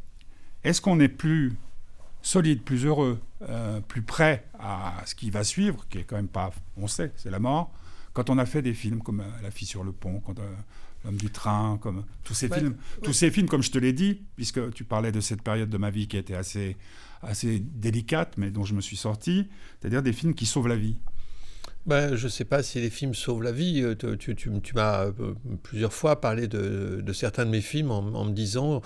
est-ce 0.62 0.80
qu'on 0.80 1.00
est 1.00 1.08
plus 1.08 1.52
solide, 2.26 2.62
plus 2.62 2.84
heureux, 2.84 3.20
euh, 3.48 3.80
plus 3.80 4.02
prêt 4.02 4.44
à 4.58 4.94
ce 5.06 5.14
qui 5.14 5.30
va 5.30 5.44
suivre, 5.44 5.86
qui 5.88 5.98
est 5.98 6.02
quand 6.02 6.16
même 6.16 6.26
pas, 6.26 6.50
on 6.76 6.88
sait, 6.88 7.12
c'est 7.16 7.30
la 7.30 7.38
mort, 7.38 7.72
quand 8.14 8.30
on 8.30 8.38
a 8.38 8.46
fait 8.46 8.62
des 8.62 8.74
films 8.74 9.00
comme 9.00 9.20
euh, 9.20 9.42
La 9.42 9.50
fille 9.52 9.68
sur 9.68 9.84
le 9.84 9.92
pont, 9.92 10.20
quand, 10.20 10.38
euh, 10.40 10.42
L'homme 11.04 11.18
du 11.18 11.30
train, 11.30 11.78
comme 11.80 12.04
tous 12.24 12.34
ces 12.34 12.48
Ouais, 12.48 12.58
films, 12.58 12.72
ouais. 12.72 13.02
tous 13.04 13.12
ces 13.12 13.30
films, 13.30 13.46
comme 13.48 13.62
je 13.62 13.70
te 13.70 13.78
l'ai 13.78 13.92
dit, 13.92 14.22
puisque 14.34 14.72
tu 14.72 14.82
parlais 14.82 15.12
de 15.12 15.20
cette 15.20 15.40
période 15.42 15.68
de 15.70 15.78
ma 15.78 15.90
vie 15.90 16.08
qui 16.08 16.16
était 16.16 16.34
assez, 16.34 16.76
assez 17.22 17.60
délicate, 17.60 18.32
mais 18.38 18.50
dont 18.50 18.64
je 18.64 18.74
me 18.74 18.80
suis 18.80 18.96
sorti, 18.96 19.46
c'est-à-dire 19.80 20.02
des 20.02 20.12
films 20.12 20.34
qui 20.34 20.46
sauvent 20.46 20.66
la 20.66 20.74
vie. 20.74 20.96
Ben, 21.86 22.16
je 22.16 22.24
ne 22.24 22.30
sais 22.30 22.44
pas 22.44 22.64
si 22.64 22.80
les 22.80 22.90
films 22.90 23.14
sauvent 23.14 23.42
la 23.44 23.52
vie. 23.52 23.84
Tu, 24.00 24.18
tu- 24.18 24.34
tu- 24.34 24.60
tu 24.60 24.74
m'as 24.74 25.06
plusieurs 25.62 25.92
fois 25.92 26.20
parlé 26.20 26.48
de, 26.48 27.00
de 27.06 27.12
certains 27.12 27.44
de 27.44 27.50
mes 27.50 27.60
films 27.60 27.92
en, 27.92 27.98
en 27.98 28.24
me 28.24 28.32
disant, 28.32 28.82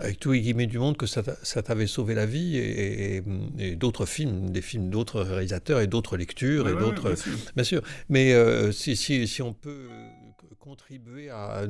avec 0.00 0.18
tous 0.20 0.32
les 0.32 0.40
guillemets 0.40 0.66
du 0.66 0.78
monde, 0.78 0.96
que 0.96 1.06
ça, 1.06 1.22
t'a- 1.22 1.36
ça 1.42 1.62
t'avait 1.62 1.86
sauvé 1.86 2.14
la 2.14 2.26
vie 2.26 2.56
et, 2.56 3.16
et- 3.18 3.22
et 3.58 3.76
d'autres 3.76 4.06
films, 4.06 4.50
des 4.50 4.62
films 4.62 4.90
d'autres 4.90 5.20
réalisateurs 5.22 5.80
et 5.80 5.86
d'autres 5.86 6.16
lectures 6.16 6.68
et 6.68 6.72
Ouais, 6.74 6.80
d'autres. 6.80 7.08
bien 7.08 7.16
sûr. 7.16 7.32
Bien 7.54 7.64
sûr, 7.64 7.82
mais 8.08 8.32
euh, 8.34 8.72
si, 8.72 8.96
si, 8.96 9.26
si 9.26 9.42
on 9.42 9.52
peut 9.52 9.88
euh, 9.90 10.08
contribuer 10.58 11.30
à, 11.30 11.64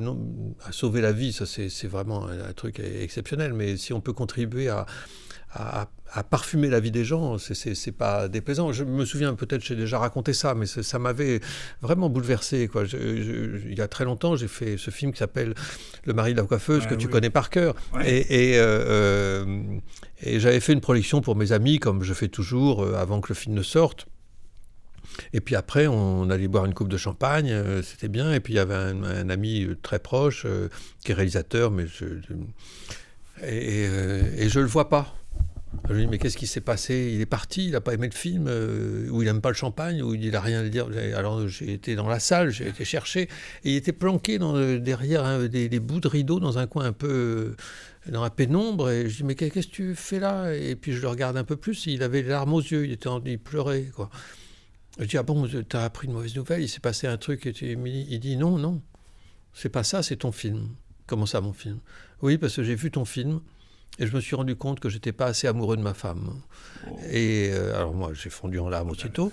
sauver 0.71 1.01
la 1.01 1.11
vie, 1.11 1.31
ça 1.31 1.45
c'est 1.45 1.69
c'est 1.69 1.87
vraiment 1.87 2.27
un, 2.27 2.39
un 2.49 2.53
truc 2.53 2.79
exceptionnel, 2.79 3.53
mais 3.53 3.77
si 3.77 3.93
on 3.93 4.01
peut 4.01 4.13
contribuer 4.13 4.69
à, 4.69 4.85
à, 5.57 5.89
à 6.13 6.23
parfumer 6.23 6.69
la 6.69 6.79
vie 6.79 6.91
des 6.91 7.03
gens, 7.03 7.37
c'est- 7.37 7.91
pas 7.91 8.27
déplaisant. 8.29 8.71
Je 8.71 8.83
me 8.83 9.03
souviens, 9.05 9.33
peut-être 9.35 9.63
j'ai 9.63 9.75
déjà 9.75 9.99
raconté 9.99 10.33
ça, 10.33 10.53
mais 10.55 10.65
ça 10.65 10.99
m'avait 10.99 11.39
vraiment 11.81 12.09
bouleversé. 12.09 12.67
Quoi. 12.67 12.85
Je- 12.85 12.97
je- 12.97 13.67
il 13.67 13.77
y 13.77 13.81
a 13.81 13.87
très 13.87 14.05
longtemps, 14.05 14.35
j'ai 14.35 14.47
fait 14.47 14.77
ce 14.77 14.89
film 14.91 15.11
qui 15.11 15.17
s'appelle 15.19 15.53
Le 16.05 16.13
mari 16.13 16.33
de 16.33 16.37
la 16.39 16.45
coiffeuse, 16.47 16.85
que 16.87 16.95
tu 16.95 17.07
connais 17.09 17.29
par 17.29 17.49
cœur. 17.49 17.75
Ouais. 17.93 18.09
Et, 18.09 18.51
et, 18.53 18.59
euh, 18.59 19.43
euh, 19.45 19.63
et 20.21 20.39
j'avais 20.39 20.59
fait 20.61 20.73
une 20.73 20.81
projection 20.81 21.21
pour 21.21 21.35
mes 21.35 21.51
amis, 21.51 21.79
comme 21.79 22.03
je 22.03 22.13
fais 22.13 22.29
toujours, 22.29 22.83
euh, 22.83 22.93
avant 22.95 23.19
que 23.19 23.27
le 23.29 23.35
film 23.35 23.55
ne 23.55 23.63
sorte. 23.63 24.07
Et 25.33 25.41
puis 25.41 25.55
après, 25.55 25.87
on 25.87 26.29
allait 26.29 26.47
boire 26.47 26.65
une 26.65 26.73
coupe 26.73 26.89
de 26.89 26.97
champagne, 26.97 27.49
euh, 27.51 27.81
c'était 27.81 28.07
bien. 28.07 28.31
Et 28.33 28.39
puis 28.39 28.53
il 28.53 28.57
y 28.57 28.59
avait 28.59 28.75
un, 28.75 29.03
un 29.03 29.29
ami 29.29 29.67
très 29.81 29.99
proche, 29.99 30.43
euh, 30.45 30.69
qui 31.03 31.11
est 31.11 31.15
réalisateur, 31.15 31.71
mais 31.71 31.85
je, 31.87 32.05
je- 32.21 33.45
et, 33.45 33.83
et, 33.85 34.43
et 34.43 34.49
je 34.49 34.59
le 34.59 34.65
vois 34.67 34.89
pas. 34.89 35.13
Je 35.89 35.93
lui 35.93 36.01
dis, 36.01 36.07
mais 36.07 36.17
qu'est-ce 36.17 36.35
qui 36.37 36.47
s'est 36.47 36.61
passé? 36.61 37.11
Il 37.13 37.21
est 37.21 37.25
parti, 37.25 37.65
il 37.67 37.71
n'a 37.71 37.79
pas 37.81 37.93
aimé 37.93 38.07
le 38.11 38.15
film, 38.15 38.47
euh, 38.49 39.07
ou 39.09 39.21
il 39.21 39.25
n'aime 39.25 39.39
pas 39.39 39.49
le 39.49 39.55
champagne, 39.55 40.01
ou 40.01 40.13
il 40.15 40.31
n'a 40.31 40.41
rien 40.41 40.59
à 40.59 40.67
dire. 40.67 40.87
Alors 41.15 41.47
j'ai 41.47 41.71
été 41.73 41.95
dans 41.95 42.09
la 42.09 42.19
salle, 42.19 42.49
j'ai 42.49 42.67
été 42.67 42.83
chercher, 42.83 43.21
et 43.63 43.71
il 43.71 43.75
était 43.75 43.93
planqué 43.93 44.37
le- 44.37 44.79
derrière 44.79 45.47
des, 45.47 45.69
des 45.69 45.79
bouts 45.79 46.01
de 46.01 46.09
rideau 46.09 46.39
dans 46.41 46.57
un 46.57 46.67
coin 46.67 46.85
un 46.85 46.91
peu 46.91 47.55
euh, 48.07 48.11
dans 48.11 48.21
la 48.21 48.29
pénombre. 48.29 48.89
Et 48.89 49.09
je 49.09 49.17
dis, 49.17 49.23
mais 49.23 49.35
qu'est-ce 49.35 49.67
que 49.67 49.71
tu 49.71 49.95
fais 49.95 50.19
là? 50.19 50.53
Et 50.53 50.75
puis 50.75 50.91
je 50.91 51.01
le 51.01 51.07
regarde 51.07 51.37
un 51.37 51.45
peu 51.45 51.55
plus, 51.55 51.85
il 51.85 52.03
avait 52.03 52.21
les 52.21 52.29
larmes 52.29 52.53
aux 52.53 52.61
yeux, 52.61 52.85
il, 52.85 52.91
était 52.91 53.07
en- 53.07 53.23
il 53.23 53.39
pleurait. 53.39 53.85
Quoi. 53.95 54.09
Je 54.99 55.05
dis, 55.05 55.17
ah 55.17 55.23
bon, 55.23 55.47
t'as 55.69 55.85
appris 55.85 56.07
une 56.07 56.13
mauvaise 56.13 56.35
nouvelle, 56.35 56.61
il 56.61 56.67
s'est 56.69 56.81
passé 56.81 57.07
un 57.07 57.17
truc. 57.17 57.45
Et 57.45 57.53
tu- 57.53 57.65
il 57.71 58.19
dit, 58.19 58.35
non, 58.35 58.57
non, 58.57 58.81
c'est 59.53 59.69
pas 59.69 59.83
ça, 59.83 60.03
c'est 60.03 60.17
ton 60.17 60.33
film. 60.33 60.67
Comment 61.05 61.25
ça, 61.25 61.39
mon 61.39 61.53
film? 61.53 61.79
Oui, 62.21 62.37
parce 62.37 62.57
que 62.57 62.63
j'ai 62.63 62.75
vu 62.75 62.91
ton 62.91 63.05
film. 63.05 63.39
Et 63.99 64.05
je 64.07 64.15
me 64.15 64.21
suis 64.21 64.35
rendu 64.35 64.55
compte 64.55 64.79
que 64.79 64.89
j'étais 64.89 65.11
pas 65.11 65.25
assez 65.25 65.47
amoureux 65.47 65.75
de 65.77 65.81
ma 65.81 65.93
femme. 65.93 66.33
Et 67.11 67.49
euh, 67.51 67.75
alors 67.75 67.93
moi, 67.93 68.11
j'ai 68.13 68.29
fondu 68.29 68.59
en 68.59 68.69
larmes 68.69 68.91
aussitôt. 68.91 69.31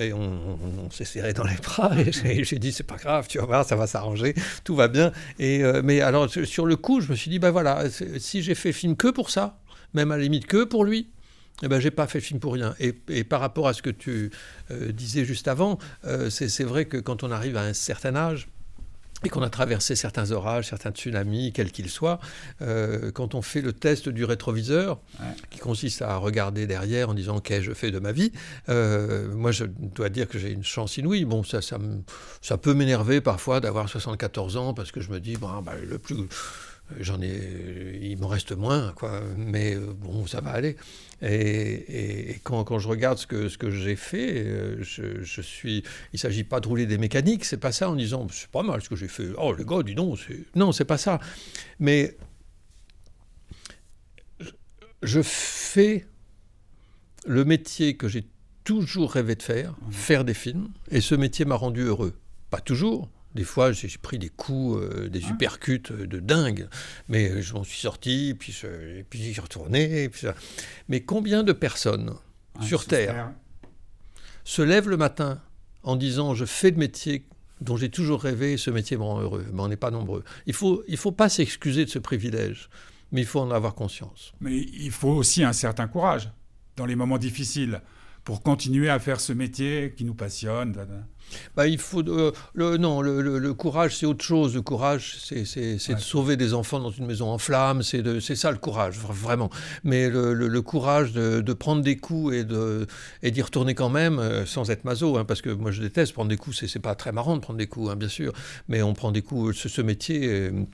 Et 0.00 0.12
on, 0.12 0.18
on- 0.20 0.58
on 0.86 0.90
s'est 0.90 1.04
serré 1.04 1.32
dans 1.32 1.44
les 1.44 1.54
bras. 1.54 1.92
Et 2.00 2.10
j'ai 2.44 2.58
dit, 2.58 2.72
c'est 2.72 2.82
pas 2.82 2.96
grave, 2.96 3.28
tu 3.28 3.38
vas 3.38 3.46
voir, 3.46 3.64
ça 3.64 3.76
va 3.76 3.86
s'arranger, 3.86 4.34
tout 4.64 4.74
va 4.74 4.88
bien. 4.88 5.12
Et, 5.38 5.62
euh, 5.62 5.82
mais 5.84 6.00
alors, 6.00 6.28
sur- 6.28 6.66
le 6.66 6.76
coup, 6.76 7.00
je 7.00 7.10
me 7.10 7.14
suis 7.16 7.30
dit, 7.30 7.38
ben 7.38 7.50
voilà, 7.52 7.84
si 8.18 8.42
j'ai 8.42 8.56
fait 8.56 8.72
film 8.72 8.96
que 8.96 9.08
pour 9.08 9.30
ça, 9.30 9.60
même 9.92 10.10
à 10.10 10.16
la 10.16 10.24
limite 10.24 10.46
que 10.46 10.64
pour 10.64 10.84
lui, 10.84 11.10
eh 11.62 11.68
ben, 11.68 11.78
j'ai 11.78 11.92
pas 11.92 12.08
fait 12.08 12.18
le 12.18 12.24
film 12.24 12.40
pour 12.40 12.54
rien. 12.54 12.74
Et, 12.80 12.92
et 13.08 13.22
par 13.22 13.38
rapport 13.38 13.68
à 13.68 13.72
ce 13.74 13.82
que 13.82 13.90
tu 13.90 14.32
euh, 14.72 14.90
disais 14.90 15.24
juste 15.24 15.46
avant, 15.46 15.78
euh, 16.04 16.28
c'est 16.28 16.64
vrai 16.64 16.86
que 16.86 16.96
quand 16.96 17.22
on 17.22 17.30
arrive 17.30 17.56
à 17.56 17.62
un 17.62 17.74
certain 17.74 18.16
âge, 18.16 18.48
et 19.24 19.28
qu'on 19.28 19.42
a 19.42 19.50
traversé 19.50 19.96
certains 19.96 20.30
orages, 20.32 20.68
certains 20.68 20.90
tsunamis, 20.90 21.52
quels 21.52 21.72
qu'ils 21.72 21.90
soient, 21.90 22.20
euh, 22.62 23.10
quand 23.12 23.34
on 23.34 23.42
fait 23.42 23.60
le 23.60 23.72
test 23.72 24.08
du 24.08 24.24
rétroviseur, 24.24 25.00
qui 25.50 25.58
consiste 25.58 26.02
à 26.02 26.16
regarder 26.16 26.66
derrière 26.66 27.10
en 27.10 27.14
disant 27.14 27.40
qu'est-ce 27.40 27.60
que 27.60 27.66
je 27.66 27.74
fais 27.74 27.90
de 27.90 27.98
ma 27.98 28.12
vie, 28.12 28.32
euh, 28.68 29.32
moi 29.34 29.52
je 29.52 29.64
dois 29.64 30.08
dire 30.08 30.28
que 30.28 30.38
j'ai 30.38 30.50
une 30.50 30.64
chance 30.64 30.96
inouïe. 30.96 31.24
Bon, 31.24 31.42
ça, 31.42 31.62
ça, 31.62 31.78
ça 32.40 32.58
peut 32.58 32.74
m'énerver 32.74 33.20
parfois 33.20 33.60
d'avoir 33.60 33.88
74 33.88 34.56
ans 34.56 34.74
parce 34.74 34.92
que 34.92 35.00
je 35.00 35.10
me 35.10 35.20
dis, 35.20 35.36
bon, 35.36 35.62
bah, 35.62 35.72
le 35.88 35.98
plus 35.98 36.16
j'en 37.00 37.20
ai, 37.22 37.98
il 38.02 38.18
m'en 38.18 38.28
reste 38.28 38.52
moins, 38.52 38.92
quoi. 38.92 39.22
Mais 39.36 39.74
euh, 39.74 39.92
bon, 39.92 40.26
ça 40.26 40.40
va 40.40 40.50
aller. 40.50 40.76
Et, 41.22 42.40
quand, 42.42 42.64
quand, 42.64 42.78
je 42.78 42.88
regarde 42.88 43.18
ce 43.18 43.26
que, 43.26 43.48
ce 43.48 43.56
que 43.56 43.70
j'ai 43.70 43.96
fait, 43.96 44.44
euh, 44.46 44.82
je, 44.82 45.22
je, 45.22 45.40
suis. 45.40 45.82
Il 46.12 46.18
s'agit 46.18 46.44
pas 46.44 46.60
de 46.60 46.68
rouler 46.68 46.86
des 46.86 46.98
mécaniques, 46.98 47.44
c'est 47.44 47.58
pas 47.58 47.72
ça 47.72 47.88
en 47.90 47.96
disant 47.96 48.26
c'est 48.30 48.50
pas 48.50 48.62
mal 48.62 48.82
ce 48.82 48.88
que 48.88 48.96
j'ai 48.96 49.08
fait. 49.08 49.28
Oh 49.38 49.52
le 49.52 49.64
gars, 49.64 49.82
dis 49.82 49.94
donc, 49.94 50.18
non, 50.54 50.72
c'est 50.72 50.84
pas 50.84 50.98
ça. 50.98 51.20
Mais 51.78 52.16
je 55.02 55.20
fais 55.22 56.06
le 57.26 57.44
métier 57.44 57.96
que 57.96 58.08
j'ai 58.08 58.26
toujours 58.64 59.12
rêvé 59.12 59.34
de 59.34 59.42
faire, 59.42 59.72
mmh. 59.72 59.92
faire 59.92 60.24
des 60.24 60.34
films, 60.34 60.68
et 60.90 61.00
ce 61.00 61.14
métier 61.14 61.44
m'a 61.44 61.54
rendu 61.54 61.82
heureux. 61.82 62.14
Pas 62.50 62.60
toujours, 62.60 63.10
des 63.34 63.44
fois, 63.44 63.72
j'ai 63.72 63.88
pris 64.00 64.18
des 64.18 64.28
coups, 64.28 64.78
euh, 64.78 65.08
des 65.08 65.26
uppercuts 65.28 65.82
euh, 65.90 66.06
de 66.06 66.20
dingue, 66.20 66.68
mais 67.08 67.30
euh, 67.30 67.42
je 67.42 67.54
m'en 67.54 67.64
suis 67.64 67.80
sorti, 67.80 68.34
puis 68.38 68.52
je, 68.52 68.66
et 68.98 69.04
puis 69.08 69.20
j'y 69.20 69.38
retourné. 69.40 70.08
Puis 70.08 70.28
Mais 70.88 71.00
combien 71.00 71.42
de 71.42 71.52
personnes 71.52 72.14
sur 72.60 72.86
Terre 72.86 73.32
se 74.44 74.62
lèvent 74.62 74.88
le 74.88 74.96
matin 74.96 75.40
en 75.82 75.96
disant 75.96 76.34
je 76.34 76.44
fais 76.44 76.70
le 76.70 76.76
métier 76.76 77.26
dont 77.60 77.76
j'ai 77.76 77.88
toujours 77.88 78.22
rêvé 78.22 78.52
et 78.52 78.56
ce 78.56 78.70
métier 78.70 78.96
me 78.96 79.02
rend 79.02 79.20
heureux 79.20 79.46
Mais 79.52 79.62
on 79.62 79.68
n'est 79.68 79.76
pas 79.76 79.90
nombreux. 79.90 80.22
Il 80.46 80.50
ne 80.50 80.54
faut, 80.54 80.84
il 80.86 80.96
faut 80.96 81.12
pas 81.12 81.28
s'excuser 81.28 81.84
de 81.84 81.90
ce 81.90 81.98
privilège, 81.98 82.68
mais 83.10 83.22
il 83.22 83.26
faut 83.26 83.40
en 83.40 83.50
avoir 83.50 83.74
conscience. 83.74 84.32
Mais 84.40 84.56
il 84.56 84.92
faut 84.92 85.10
aussi 85.10 85.42
un 85.42 85.52
certain 85.52 85.88
courage 85.88 86.30
dans 86.76 86.86
les 86.86 86.94
moments 86.94 87.18
difficiles 87.18 87.80
pour 88.24 88.42
continuer 88.42 88.88
à 88.88 88.98
faire 88.98 89.20
ce 89.20 89.32
métier 89.32 89.94
qui 89.96 90.04
nous 90.04 90.14
passionne 90.14 90.74
bah, 91.56 91.66
il 91.66 91.78
faut 91.78 92.06
euh, 92.06 92.32
le, 92.54 92.76
non 92.76 93.00
le, 93.00 93.38
le, 93.38 93.54
courage 93.54 93.96
c'est 93.96 94.06
autre 94.06 94.24
chose. 94.24 94.54
Le 94.54 94.62
courage 94.62 95.16
c'est 95.18 95.94
de 95.94 96.00
sauver 96.00 96.36
des 96.36 96.54
enfants 96.54 96.78
dans 96.80 96.90
une 96.90 97.06
maison 97.06 97.28
en 97.30 97.38
flammes. 97.38 97.82
C'est 97.82 98.20
c'est 98.20 98.36
ça 98.36 98.50
le 98.50 98.58
courage 98.58 98.98
vraiment. 98.98 99.50
Mais 99.84 100.08
le, 100.10 100.60
courage 100.60 101.12
de, 101.12 101.40
de, 101.40 101.52
prendre 101.52 101.82
des 101.82 101.96
coups 101.96 102.34
et 102.34 102.44
de 102.44 102.86
et 103.22 103.30
d'y 103.30 103.42
retourner 103.42 103.74
quand 103.74 103.90
même 103.90 104.18
euh, 104.18 104.46
sans 104.46 104.70
être 104.70 104.84
maso 104.84 105.16
hein, 105.16 105.24
parce 105.24 105.42
que 105.42 105.50
moi 105.50 105.70
je 105.70 105.80
déteste 105.80 106.12
prendre 106.12 106.28
des 106.28 106.36
coups. 106.36 106.64
C'est 106.66 106.78
pas 106.78 106.94
très 106.94 107.12
marrant 107.12 107.36
de 107.36 107.40
prendre 107.40 107.58
des 107.58 107.66
coups 107.66 107.90
hein, 107.90 107.96
bien 107.96 108.08
sûr. 108.08 108.32
Mais 108.68 108.82
on 108.82 108.94
prend 108.94 109.10
des 109.10 109.22
coups 109.22 109.56
ce, 109.56 109.68
ce 109.68 109.80
métier 109.80 110.28
euh, 110.28 110.66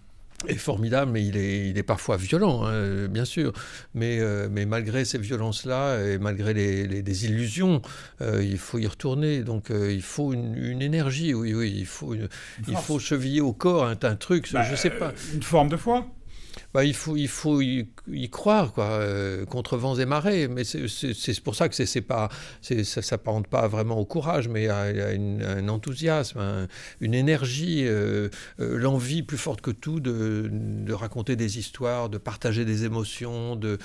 est 0.49 0.55
formidable, 0.55 1.13
mais 1.13 1.25
il 1.25 1.37
est, 1.37 1.69
il 1.69 1.79
est 1.79 1.83
parfois 1.83 2.17
violent, 2.17 2.65
hein, 2.65 3.09
bien 3.09 3.25
sûr. 3.25 3.53
Mais, 3.95 4.19
euh, 4.21 4.49
mais 4.51 4.67
malgré 4.67 5.05
ces 5.05 5.19
violences-là 5.19 6.03
et 6.05 6.19
malgré 6.19 6.55
les, 6.55 6.87
les 6.87 7.03
des 7.03 7.27
illusions, 7.27 7.83
euh, 8.21 8.43
il 8.43 8.59
faut 8.59 8.79
y 8.79 8.87
retourner. 8.87 9.43
Donc 9.43 9.71
euh, 9.71 9.93
il 9.93 10.03
faut 10.03 10.33
une, 10.33 10.57
une, 10.57 10.83
énergie, 10.83 11.35
oui, 11.35 11.55
oui. 11.55 11.75
Il 11.77 11.87
faut, 11.87 12.15
il 12.15 12.77
faut 12.77 12.99
cheviller 12.99 13.41
au 13.41 13.53
corps 13.53 13.85
un, 13.85 13.97
un 14.03 14.17
truc, 14.17 14.53
bah, 14.53 14.65
je 14.69 14.77
sais 14.77 14.91
pas. 14.91 15.13
Une 15.35 15.43
forme 15.43 15.69
de 15.69 15.77
foi 15.77 16.07
bah, 16.73 16.85
il 16.85 16.95
faut, 16.95 17.17
il 17.17 17.29
faut 17.29 17.61
y, 17.61 17.89
croire, 18.31 18.73
quoi, 18.73 18.85
euh, 18.85 19.45
contre 19.45 19.77
vents 19.77 19.97
et 19.97 20.07
marées. 20.07 20.47
Mais 20.49 20.63
c'est 20.65 21.41
pour 21.41 21.55
ça 21.55 21.69
que 21.69 21.75
c'est 21.75 22.01
pas, 22.01 22.29
ça 22.63 23.03
s'apparente 23.03 23.49
pas 23.49 23.67
vraiment 23.67 23.99
au 23.99 24.05
courage, 24.05 24.49
mais 24.49 24.69
à, 24.69 24.85
un 24.85 25.69
enthousiasme, 25.69 26.69
une 27.01 27.15
énergie, 27.15 27.85
euh, 27.87 28.29
euh, 28.61 28.77
l'envie 28.77 29.23
plus 29.23 29.39
forte 29.39 29.61
que 29.61 29.71
tout 29.71 30.01
de, 30.01 30.93
raconter 30.93 31.37
des 31.37 31.59
histoires, 31.59 32.09
de 32.09 32.19
partager 32.19 32.65
des 32.65 32.85
émotions. 32.85 33.57
De, 33.57 33.79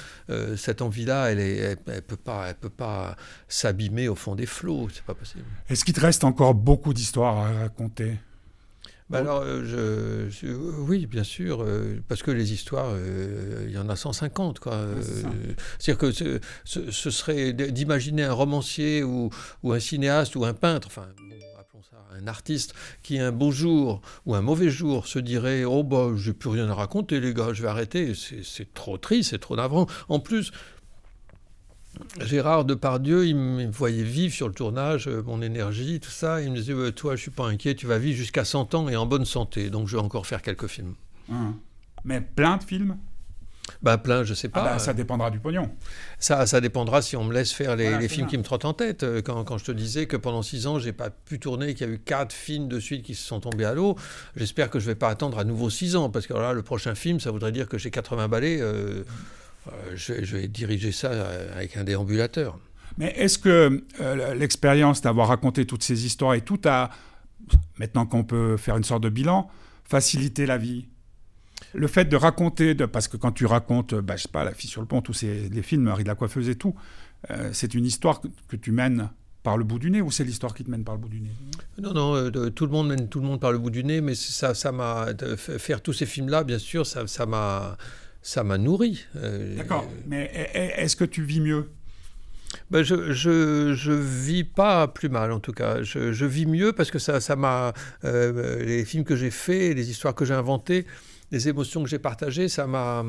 cette 0.58 0.82
envie-là, 0.82 1.32
elle 1.32 1.38
ne 1.38 1.44
elle, 1.44 1.78
elle 1.88 2.02
peut 2.02 2.16
pas, 2.18 2.50
elle 2.50 2.56
peut 2.56 2.70
pas 2.70 3.16
s'abîmer 3.48 4.08
au 4.08 4.16
fond 4.16 4.36
des 4.36 4.46
flots. 4.46 4.90
C'est 4.94 5.04
pas 5.04 5.14
possible. 5.14 5.46
Est-ce 5.70 5.86
qu'il 5.86 5.94
te 5.94 6.02
reste 6.02 6.24
encore 6.24 6.54
beaucoup 6.54 6.94
d'histoires 6.94 7.38
à 7.38 7.52
raconter? 7.52 8.18
Bah 9.10 9.20
alors, 9.20 9.44
euh, 9.44 10.30
je, 10.32 10.48
oui, 10.48 11.06
bien 11.06 11.24
sûr, 11.24 11.62
euh, 11.62 12.02
parce 12.08 12.24
que 12.24 12.32
les 12.32 12.54
histoires, 12.54 12.90
euh, 12.90 13.66
il 13.68 13.74
y 13.74 13.78
en 13.78 13.88
a 13.88 13.96
150. 13.96 14.58
Quoi. 14.60 14.80
C'est-à-dire 15.78 15.98
que 16.00 16.40
ce, 16.64 17.12
serait 17.12 17.54
d'imaginer 17.54 18.24
un 18.24 18.34
romancier 18.34 19.04
ou, 19.04 19.30
ou, 19.62 19.74
un 19.74 19.80
cinéaste 19.80 20.36
ou 20.36 20.44
un 20.44 20.56
peintre, 20.56 20.88
enfin, 20.88 21.06
appelons 21.60 21.84
ça 21.84 21.98
un 22.20 22.28
artiste, 22.28 22.74
qui 23.04 23.20
un 23.20 23.32
beau 23.32 23.52
jour 23.52 24.02
ou 24.26 24.34
un 24.34 24.42
mauvais 24.42 24.72
jour 24.72 25.06
se 25.06 25.20
dirait 25.20 25.66
Oh, 25.66 25.84
bah, 25.84 26.10
j'ai 26.16 26.34
plus 26.34 26.50
rien 26.50 26.68
à 26.68 26.74
raconter, 26.74 27.20
les 27.20 27.36
gars, 27.36 27.54
je 27.54 27.62
vais 27.62 27.68
arrêter. 27.68 28.14
C'est 28.16 28.74
trop 28.74 28.98
triste, 28.98 29.30
c'est 29.30 29.40
trop 29.40 29.56
navrant. 29.56 29.86
En 30.10 30.20
plus, 30.20 30.52
Gérard 32.22 32.66
Depardieu, 32.66 33.26
il 33.26 33.36
me 33.36 33.70
voyait 33.70 34.04
vivre 34.04 34.34
sur 34.34 34.48
le 34.48 34.54
tournage, 34.54 35.08
euh, 35.08 35.22
mon 35.24 35.42
énergie, 35.42 36.00
tout 36.00 36.12
ça. 36.12 36.42
Il 36.42 36.52
me 36.52 36.58
disait 36.58 36.92
Toi, 36.92 37.16
je 37.16 37.22
suis 37.22 37.32
pas 37.32 37.46
inquiet, 37.46 37.76
tu 37.76 37.88
vas 37.88 37.98
vivre 37.98 38.18
jusqu'à 38.18 38.46
100 38.46 38.74
ans 38.76 38.90
et 38.90 38.96
en 38.96 39.06
bonne 39.06 39.26
santé. 39.26 39.70
Donc, 39.70 39.88
je 39.88 39.98
vais 39.98 40.02
encore 40.02 40.26
faire 40.26 40.42
quelques 40.42 40.68
films. 40.68 40.96
Hum. 41.30 41.56
Mais 42.04 42.22
plein 42.22 42.58
de 42.58 42.64
films? 42.64 42.98
Ben 43.82 43.98
plein, 43.98 44.24
je 44.24 44.34
sais 44.34 44.50
ah 44.54 44.60
pas. 44.60 44.64
bah, 44.64 44.80
ça 44.80 44.94
dépendra 44.94 45.32
du 45.32 45.40
pognon. 45.40 45.70
Ça, 46.20 46.46
ça 46.46 46.62
dépendra 46.62 47.02
si 47.02 47.16
on 47.16 47.24
me 47.24 47.34
laisse 47.34 47.52
faire 47.52 47.76
les, 47.76 48.08
films 48.08 48.28
qui 48.28 48.38
me 48.38 48.44
trottent 48.44 48.66
en 48.66 48.74
tête. 48.74 49.04
Euh, 49.04 49.22
quand, 49.22 49.44
quand, 49.44 49.58
je 49.58 49.66
te 49.66 49.72
disais 49.72 50.06
que 50.06 50.18
pendant 50.18 50.42
six 50.42 50.68
ans, 50.68 50.80
j'ai 50.80 50.94
pas 50.94 51.10
pu 51.10 51.40
tourner, 51.40 51.74
qu'il 51.74 51.88
y 51.88 51.90
a 51.90 51.94
eu 51.94 52.00
quatre 52.00 52.34
films 52.34 52.68
de 52.68 52.80
suite 52.80 53.04
qui 53.04 53.16
se 53.16 53.26
sont 53.26 53.40
tombés 53.40 53.66
à 53.66 53.74
l'eau, 53.74 53.96
j'espère 54.36 54.70
que 54.70 54.80
je 54.80 54.86
vais 54.86 54.96
pas 54.96 55.10
attendre 55.10 55.40
à 55.40 55.44
nouveau 55.44 55.70
six 55.70 55.96
ans, 55.96 56.10
parce 56.10 56.28
que 56.28 56.34
là, 56.34 56.54
le 56.54 56.62
prochain 56.62 56.96
film, 56.96 57.20
ça 57.20 57.32
voudrait 57.32 57.52
dire 57.52 57.68
que 57.68 57.78
j'ai 57.78 57.92
80 57.92 58.28
balais. 58.28 58.60
Euh, 58.62 59.04
euh, 59.68 59.96
je, 59.96 60.36
vais 60.36 60.48
diriger 60.48 60.92
ça 60.92 61.12
euh, 61.12 61.56
avec 61.56 61.78
un 61.78 61.84
déambulateur. 61.84 62.60
Mais 62.98 63.14
est-ce 63.18 63.38
que 63.38 63.84
euh, 64.00 64.34
l'expérience 64.36 65.02
d'avoir 65.02 65.28
raconté 65.28 65.66
toutes 65.66 65.84
ces 65.84 66.06
histoires 66.06 66.34
et 66.34 66.42
tout 66.42 66.60
a, 66.66 66.92
maintenant 67.78 68.06
qu'on 68.06 68.24
peut 68.24 68.58
faire 68.58 68.78
une 68.78 68.84
sorte 68.84 69.04
de 69.04 69.10
bilan, 69.10 69.50
facilité 69.84 70.46
la 70.46 70.58
vie? 70.58 70.88
Le 71.74 71.88
fait 71.88 72.06
de 72.06 72.16
raconter, 72.16 72.74
de, 72.74 72.86
parce 72.86 73.08
que 73.08 73.18
quand 73.18 73.32
tu 73.32 73.46
racontes, 73.46 73.96
bah, 73.96 74.16
je 74.16 74.24
sais 74.24 74.30
pas, 74.30 74.44
La 74.44 74.54
fille 74.54 74.70
sur 74.70 74.82
le 74.82 74.88
pont, 74.88 75.02
tous 75.02 75.14
ces, 75.14 75.50
les 75.50 75.62
films, 75.62 75.84
Marie 75.84 76.04
de 76.04 76.10
la 76.10 76.16
coiffeuse 76.16 76.50
et 76.50 76.56
tout, 76.56 76.76
c'est 77.54 77.74
une 77.74 77.86
histoire 77.86 78.22
que, 78.48 78.56
tu 78.56 78.72
mènes 78.72 79.10
par 79.42 79.58
le 79.58 79.64
bout 79.64 79.80
du 79.80 79.90
nez 79.90 80.02
ou 80.02 80.12
c'est 80.12 80.24
l'histoire 80.24 80.54
qui 80.54 80.64
te 80.64 80.70
mène 80.70 80.84
par 80.84 80.96
le 80.96 81.02
bout 81.02 81.10
du 81.10 81.22
nez? 81.22 81.32
Non, 81.80 81.94
non, 81.94 82.32
tout 82.52 82.66
le 82.66 82.72
monde 82.72 82.90
mène 82.90 83.10
tout 83.10 83.20
le 83.20 83.26
monde 83.26 83.40
par 83.40 83.52
le 83.52 83.58
bout 83.58 83.72
du 83.72 83.84
nez, 83.84 84.00
mais 84.00 84.16
ça, 84.16 84.54
ça 84.54 84.72
m'a 84.72 85.08
faire 85.38 85.82
tous 85.82 85.94
ces 85.94 86.06
films-là, 86.06 86.44
bien 86.44 86.60
sûr, 86.60 86.86
ça, 86.86 87.08
ça 87.08 87.26
m'a 87.26 87.78
ça 87.78 87.78
m'a 88.44 88.58
nourri. 88.58 89.06
Euh, 89.18 89.56
D'accord, 89.56 89.88
mais 90.08 90.32
est-ce 90.56 90.96
que 90.96 91.06
tu 91.06 91.22
vis 91.22 91.40
mieux? 91.42 91.70
Ben 92.72 92.82
je, 92.82 93.12
je, 93.14 93.74
je, 93.76 93.92
vis 93.92 94.44
pas 94.44 94.88
plus 94.88 95.10
mal 95.10 95.32
en 95.32 95.40
tout 95.40 95.52
cas. 95.52 95.84
Je, 95.84 96.12
je 96.12 96.26
vis 96.26 96.48
mieux 96.48 96.74
parce 96.74 96.90
que 96.90 96.98
ça, 96.98 97.22
ça 97.22 97.36
m'a 97.36 97.74
euh, 98.04 98.66
les 98.66 98.84
films 98.84 99.04
que 99.04 99.16
j'ai 99.16 99.30
faits, 99.30 99.76
les 99.76 99.92
histoires 99.92 100.16
que 100.16 100.26
j'ai 100.26 100.34
inventées, 100.34 100.88
les 101.32 101.50
émotions 101.50 101.84
que 101.84 101.90
j'ai 101.90 102.00
partagées, 102.00 102.50
ça 102.50 102.66
m'a 102.66 103.06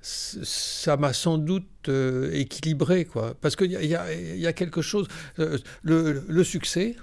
ça 0.00 0.96
m'a 0.96 1.12
sans 1.12 1.36
doute 1.36 1.66
euh, 1.88 2.30
équilibré 2.32 3.04
quoi. 3.04 3.34
Parce 3.42 3.56
qu'il 3.56 3.72
y, 3.72 3.74
y, 3.74 4.40
y, 4.40 4.46
a 4.46 4.52
quelque 4.54 4.80
chose. 4.80 5.06
le, 5.36 5.60
le, 6.26 6.44
succès 6.44 6.96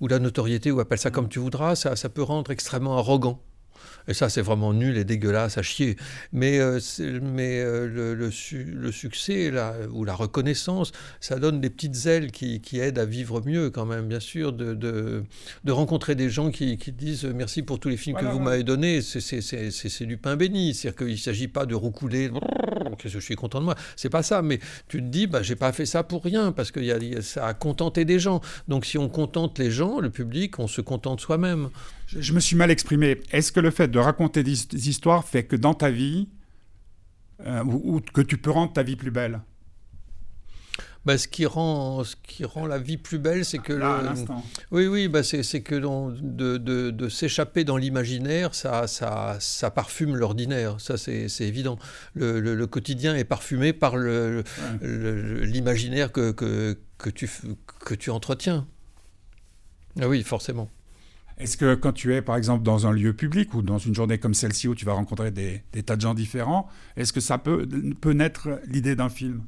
ou 0.00 0.08
la 0.08 0.18
notoriété 0.18 0.70
ou 0.70 0.80
appelle 0.80 0.98
ça 0.98 1.10
comme 1.10 1.28
tu 1.28 1.40
voudras, 1.40 1.76
ça, 1.76 1.94
ça 1.94 2.08
peut 2.08 2.22
rendre 2.22 2.50
extrêmement 2.50 2.96
arrogant. 2.96 3.42
Et 4.08 4.14
ça, 4.14 4.28
c'est 4.28 4.42
vraiment 4.42 4.72
nul 4.72 4.96
et 4.96 5.04
dégueulasse 5.04 5.58
à 5.58 5.62
chier. 5.62 5.96
Mais, 6.32 6.58
euh, 6.58 6.78
mais 7.22 7.60
euh, 7.60 7.86
le, 7.86 8.14
le, 8.14 8.92
succès 8.92 9.52
ou 9.90 10.04
la 10.04 10.14
reconnaissance, 10.14 10.92
ça 11.20 11.38
donne 11.38 11.60
des 11.60 11.70
petites 11.70 12.06
ailes 12.06 12.30
qui, 12.30 12.60
qui, 12.60 12.78
aident 12.80 12.98
à 12.98 13.04
vivre 13.04 13.42
mieux 13.44 13.70
quand 13.70 13.86
même, 13.86 14.08
bien 14.08 14.20
sûr, 14.20 14.52
de, 14.52 14.74
de, 14.74 15.24
de 15.64 15.72
rencontrer 15.72 16.14
des 16.14 16.30
gens 16.30 16.50
qui, 16.50 16.76
qui, 16.76 16.92
disent 16.92 17.24
merci 17.24 17.62
pour 17.62 17.80
tous 17.80 17.88
les 17.88 17.96
films 17.96 18.16
que 18.16 18.26
vous 18.26 18.40
m'avez 18.40 18.62
donnés. 18.62 19.00
C'est 19.02 20.06
du 20.06 20.16
pain 20.16 20.36
béni. 20.36 20.74
C'est-à-dire 20.74 20.98
qu'il 20.98 21.14
ne 21.14 21.16
s'agit 21.16 21.48
pas 21.48 21.66
de 21.66 21.74
roucouler, 21.74 22.30
qu'est-ce 22.98 23.14
que 23.14 23.20
je 23.20 23.24
suis 23.24 23.36
content 23.36 23.60
de 23.60 23.64
moi. 23.64 23.74
C'est 23.96 24.10
pas 24.10 24.22
ça. 24.22 24.42
Mais 24.42 24.58
tu 24.88 24.98
te 24.98 25.06
dis, 25.06 25.26
bah, 25.26 25.42
j'ai 25.42 25.56
pas 25.56 25.72
fait 25.72 25.86
ça 25.86 26.02
pour 26.02 26.22
rien 26.22 26.52
parce 26.52 26.70
que 26.70 26.80
y 26.80 26.92
a, 26.92 27.22
ça 27.22 27.46
a 27.46 27.54
contenté 27.54 28.04
des 28.04 28.18
gens. 28.18 28.40
Donc 28.68 28.86
si 28.86 28.98
on 28.98 29.08
contente 29.08 29.58
les 29.58 29.70
gens, 29.70 30.00
le 30.00 30.10
public, 30.10 30.58
on 30.58 30.66
se 30.66 30.80
contente 30.80 31.20
soi-même. 31.20 31.70
Je, 32.06 32.32
me 32.32 32.40
suis 32.40 32.56
mal 32.56 32.70
exprimé. 32.70 33.20
Est-ce 33.32 33.50
que 33.50 33.60
le 33.60 33.70
fait 33.74 33.88
de 33.88 33.98
raconter 33.98 34.42
des, 34.42 34.88
histoires 34.88 35.24
fait 35.24 35.44
que 35.44 35.56
dans 35.56 35.74
ta 35.74 35.90
vie, 35.90 36.28
euh, 37.44 37.64
ou, 37.64 38.00
que 38.00 38.20
tu 38.20 38.38
peux 38.38 38.50
rendre 38.50 38.72
ta 38.72 38.82
vie 38.82 38.96
plus 38.96 39.10
belle 39.10 39.40
bah, 41.04 41.18
ce, 41.18 41.28
qui 41.28 41.44
rend, 41.44 42.02
ce 42.02 42.16
qui 42.16 42.46
rend 42.46 42.66
la 42.66 42.78
vie 42.78 42.96
plus 42.96 43.18
belle, 43.18 43.44
c'est 43.44 43.58
que... 43.58 43.74
Là, 43.74 44.00
le, 44.02 44.10
oui, 44.70 44.86
oui, 44.86 45.08
bah 45.08 45.22
c'est 45.22 45.60
que 45.60 45.74
de, 45.74 46.56
de, 46.56 46.90
de 46.90 47.08
s'échapper 47.10 47.64
dans 47.64 47.76
l'imaginaire, 47.76 48.54
ça, 48.54 48.86
ça, 48.86 49.36
ça 49.38 49.70
parfume 49.70 50.16
l'ordinaire, 50.16 50.80
ça 50.80 50.96
c'est 50.96 51.28
évident. 51.40 51.78
Le, 52.14 52.40
le, 52.40 52.66
quotidien 52.66 53.14
est 53.14 53.24
parfumé 53.24 53.74
par 53.74 53.98
l'imaginaire 54.80 56.10
que, 56.10 56.32
que, 56.32 56.78
que, 56.96 57.10
tu, 57.10 57.30
que 57.84 57.94
tu 57.94 58.08
entretiens. 58.10 58.66
Ah 60.00 60.08
oui, 60.08 60.22
forcément. 60.22 60.70
Est-ce 61.38 61.56
que 61.56 61.74
quand 61.74 61.92
tu 61.92 62.14
es, 62.14 62.22
par 62.22 62.36
exemple, 62.36 62.62
dans 62.62 62.86
un 62.86 62.92
lieu 62.92 63.12
public 63.12 63.54
ou 63.54 63.62
dans 63.62 63.78
une 63.78 63.94
journée 63.94 64.18
comme 64.18 64.34
celle-ci 64.34 64.68
où 64.68 64.74
tu 64.74 64.84
vas 64.84 64.92
rencontrer 64.92 65.30
des, 65.30 65.62
tas 65.84 65.96
de 65.96 66.00
gens 66.00 66.14
différents, 66.14 66.68
est-ce 66.96 67.12
que 67.12 67.20
ça 67.20 67.38
peut, 67.38 67.66
naître 68.12 68.60
l'idée 68.68 68.94
d'un 68.94 69.08
film? 69.08 69.42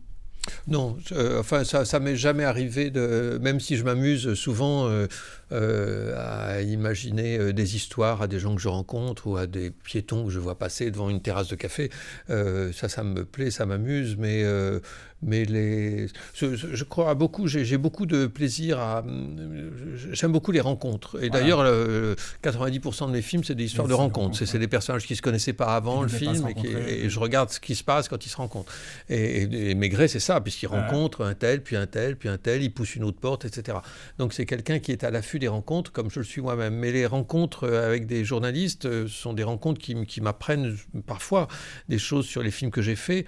Non, 0.68 0.96
euh, 1.10 1.40
enfin 1.40 1.64
ça, 1.64 1.84
ça 1.84 1.98
m'est 1.98 2.14
jamais 2.14 2.44
arrivé 2.44 2.90
de, 2.90 3.36
même 3.42 3.58
si 3.58 3.76
je 3.76 3.82
m'amuse 3.82 4.34
souvent 4.34 4.86
euh, 4.86 5.08
euh, 5.50 6.14
à 6.16 6.62
imaginer 6.62 7.52
des 7.52 7.74
histoires 7.74 8.22
à 8.22 8.28
des 8.28 8.38
gens 8.38 8.54
que 8.54 8.60
je 8.60 8.68
rencontre 8.68 9.26
ou 9.26 9.36
à 9.36 9.48
des 9.48 9.72
piétons 9.72 10.24
que 10.24 10.30
je 10.30 10.38
vois 10.38 10.56
passer 10.56 10.92
devant 10.92 11.10
une 11.10 11.20
terrasse 11.20 11.48
de 11.48 11.56
café. 11.56 11.90
ça, 12.28 12.88
ça 12.88 13.02
me 13.02 13.24
plaît, 13.24 13.50
ça 13.50 13.66
m'amuse, 13.66 14.16
mais 14.16 14.44
mais 15.22 15.44
les, 15.44 16.08
je, 16.34 16.84
crois 16.84 17.10
à 17.10 17.14
beaucoup, 17.14 17.46
j'ai 17.46 17.78
beaucoup 17.78 18.04
de 18.04 18.26
plaisir 18.26 18.78
à, 18.78 19.04
j'aime 20.12 20.32
beaucoup 20.32 20.52
les 20.52 20.60
rencontres. 20.60 21.22
Et 21.22 21.30
d'ailleurs, 21.30 21.64
90% 22.42 23.06
de 23.06 23.12
mes 23.12 23.22
films, 23.22 23.42
c'est 23.42 23.54
des 23.54 23.64
histoires 23.64 23.88
de 23.88 23.94
rencontres. 23.94 24.44
C'est 24.44 24.58
des 24.58 24.68
personnages 24.68 25.06
qui 25.06 25.16
se 25.16 25.22
connaissaient 25.22 25.54
pas 25.54 25.74
avant 25.74 26.02
le 26.02 26.08
film 26.08 26.46
et, 26.64 27.08
je 27.08 27.18
regarde 27.18 27.50
ce 27.50 27.60
qui 27.60 27.74
se 27.74 27.84
passe 27.84 28.08
quand 28.08 28.26
ils 28.26 28.28
se 28.28 28.36
rencontrent. 28.36 28.72
Et, 29.08 29.70
et, 29.70 29.74
Maigret, 29.74 30.08
c'est 30.08 30.20
ça, 30.20 30.40
puisqu'il 30.40 30.66
rencontre 30.66 31.24
un 31.24 31.34
tel, 31.34 31.62
puis 31.62 31.76
un 31.76 31.86
tel, 31.86 32.16
puis 32.16 32.28
un 32.28 32.38
tel, 32.38 32.62
il 32.62 32.72
pousse 32.72 32.96
une 32.96 33.04
autre 33.04 33.18
porte, 33.18 33.44
etc. 33.44 33.78
Donc 34.18 34.32
c'est 34.32 34.46
quelqu'un 34.46 34.78
qui 34.78 34.92
est 34.92 35.04
à 35.04 35.10
l'affût 35.10 35.38
des 35.38 35.48
rencontres, 35.48 35.92
comme 35.92 36.10
je 36.10 36.20
le 36.20 36.24
suis 36.24 36.42
moi-même. 36.42 36.74
Mais 36.74 36.92
les 36.92 37.06
rencontres 37.06 37.68
avec 37.68 38.06
des 38.06 38.24
journalistes 38.24 38.86
euh, 38.86 39.08
sont 39.08 39.32
des 39.32 39.44
rencontres 39.44 39.80
qui, 39.80 39.94
qui 40.06 40.20
m'apprennent 40.20 40.76
parfois 41.06 41.48
des 41.88 41.98
choses 41.98 42.26
sur 42.26 42.42
les 42.42 42.50
films 42.50 42.70
que 42.70 42.82
j'ai 42.82 42.96
faits. 42.96 43.26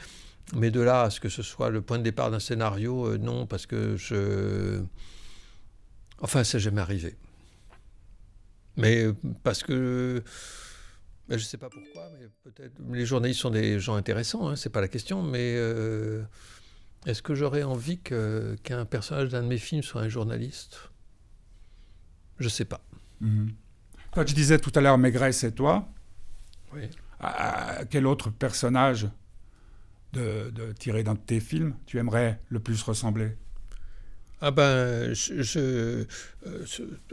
Mais 0.54 0.70
de 0.70 0.80
là 0.80 1.02
à 1.02 1.10
ce 1.10 1.20
que 1.20 1.28
ce 1.28 1.42
soit 1.42 1.70
le 1.70 1.82
point 1.82 1.98
de 1.98 2.02
départ 2.02 2.30
d'un 2.30 2.40
scénario, 2.40 3.06
euh, 3.06 3.18
non, 3.18 3.46
parce 3.46 3.66
que 3.66 3.96
je. 3.96 4.82
Enfin, 6.20 6.42
ça 6.44 6.58
n'est 6.58 6.62
jamais 6.62 6.80
arrivé. 6.80 7.16
Mais 8.76 9.04
euh, 9.04 9.14
parce 9.42 9.62
que. 9.62 10.22
je 11.28 11.34
ne 11.34 11.38
sais 11.38 11.58
pas 11.58 11.68
pourquoi, 11.68 12.10
mais 12.18 12.28
peut-être. 12.44 12.72
Les 12.90 13.04
journalistes 13.04 13.40
sont 13.40 13.50
des 13.50 13.78
gens 13.78 13.94
intéressants, 13.94 14.48
hein, 14.48 14.56
c'est 14.56 14.70
pas 14.70 14.80
la 14.80 14.88
question, 14.88 15.22
mais. 15.22 15.54
Euh, 15.56 16.22
est-ce 17.06 17.22
que 17.22 17.34
j'aurais 17.34 17.62
envie 17.62 17.98
qu'un 17.98 18.84
personnage 18.84 19.28
d'un 19.28 19.42
de 19.42 19.48
mes 19.48 19.58
films 19.58 19.82
soit 19.82 20.00
un 20.00 20.08
journaliste? 20.08 20.90
Je 22.38 22.44
ne 22.44 22.50
sais 22.50 22.64
pas. 22.64 22.80
Mhm. 23.20 23.52
Quand 24.12 24.26
je 24.26 24.34
disais 24.34 24.58
tout 24.58 24.72
à 24.74 24.80
l'heure 24.80 24.98
Maigret, 24.98 25.32
c'est 25.32 25.52
toi. 25.52 25.88
Oui. 26.74 26.88
quel 27.90 28.06
autre 28.06 28.30
personnage? 28.30 29.08
De, 30.12 30.72
tirer 30.78 31.02
d'un 31.02 31.14
de 31.14 31.20
tes 31.20 31.40
films, 31.40 31.74
tu 31.86 31.98
aimerais 31.98 32.40
le 32.48 32.60
plus 32.60 32.82
ressembler? 32.82 33.36
Ah 34.40 34.52
ben, 34.52 35.12
je, 35.14 35.58
euh, 35.58 36.04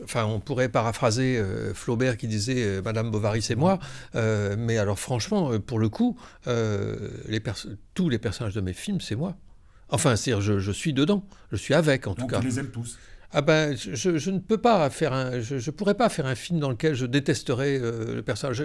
enfin, 0.04 0.26
on 0.26 0.40
pourrait 0.40 0.70
paraphraser 0.70 1.38
euh, 1.38 1.74
Flaubert 1.74 2.18
qui 2.18 2.28
disait 2.28 2.64
euh, 2.64 2.82
Madame 2.84 3.10
Bovary 3.10 3.42
c'est 3.42 3.56
moi, 3.56 3.80
mais 4.14 4.78
alors 4.78 5.00
franchement, 5.00 5.60
pour 5.60 5.80
le 5.80 5.90
coup, 5.90 6.18
les 6.46 7.42
tous 7.96 8.10
les 8.10 8.20
personnages 8.20 8.54
de 8.54 8.62
mes 8.62 8.74
films 8.74 9.02
c'est 9.02 9.16
moi. 9.16 9.36
Enfin, 9.90 10.16
c'est-à-dire 10.16 10.42
je, 10.42 10.60
je, 10.60 10.72
suis 10.72 10.94
dedans, 10.94 11.24
je 11.52 11.58
suis 11.58 11.74
avec 11.74 12.08
en 12.08 12.16
tout 12.16 12.28
cas. 12.28 12.40
Tu 12.40 12.48
les 12.48 12.60
aimes 12.60 12.72
tous 12.72 12.98
ah 13.38 13.42
ben, 13.42 13.76
je, 13.76 14.30
ne 14.30 14.40
peux 14.40 14.58
pas 14.58 14.90
faire 14.90 15.12
un, 15.12 15.42
je, 15.42 15.70
pourrais 15.70 15.96
pas 15.96 16.08
faire 16.08 16.26
un 16.26 16.36
film 16.36 16.58
dans 16.58 16.70
lequel 16.70 16.94
je 16.94 17.06
détesterais 17.06 17.78
euh, 17.82 18.16
le 18.16 18.22
personnage. 18.22 18.64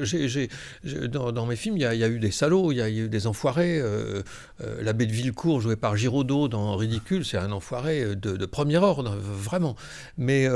dans, 1.08 1.46
mes 1.46 1.56
films, 1.56 1.76
il 1.76 1.80
y, 1.80 1.84
a, 1.84 2.08
eu 2.08 2.20
des 2.20 2.30
salauds, 2.30 2.70
il 2.70 2.76
y 2.76 2.80
a, 2.80 2.88
eu 2.88 3.08
des 3.08 3.26
enfoirés. 3.26 3.80
Euh, 3.80 4.22
euh, 4.62 4.80
L'abbé 4.80 5.06
de 5.06 5.12
Villecourt, 5.12 5.60
joué 5.60 5.74
par 5.74 5.96
Giraudot 5.96 6.46
dans 6.46 6.76
Ridicule, 6.76 7.24
c'est 7.24 7.36
un 7.36 7.50
enfoiré 7.50 8.14
de, 8.14 8.46
premier 8.46 8.76
ordre, 8.76 9.16
vraiment. 9.16 9.74
Mais, 10.16 10.46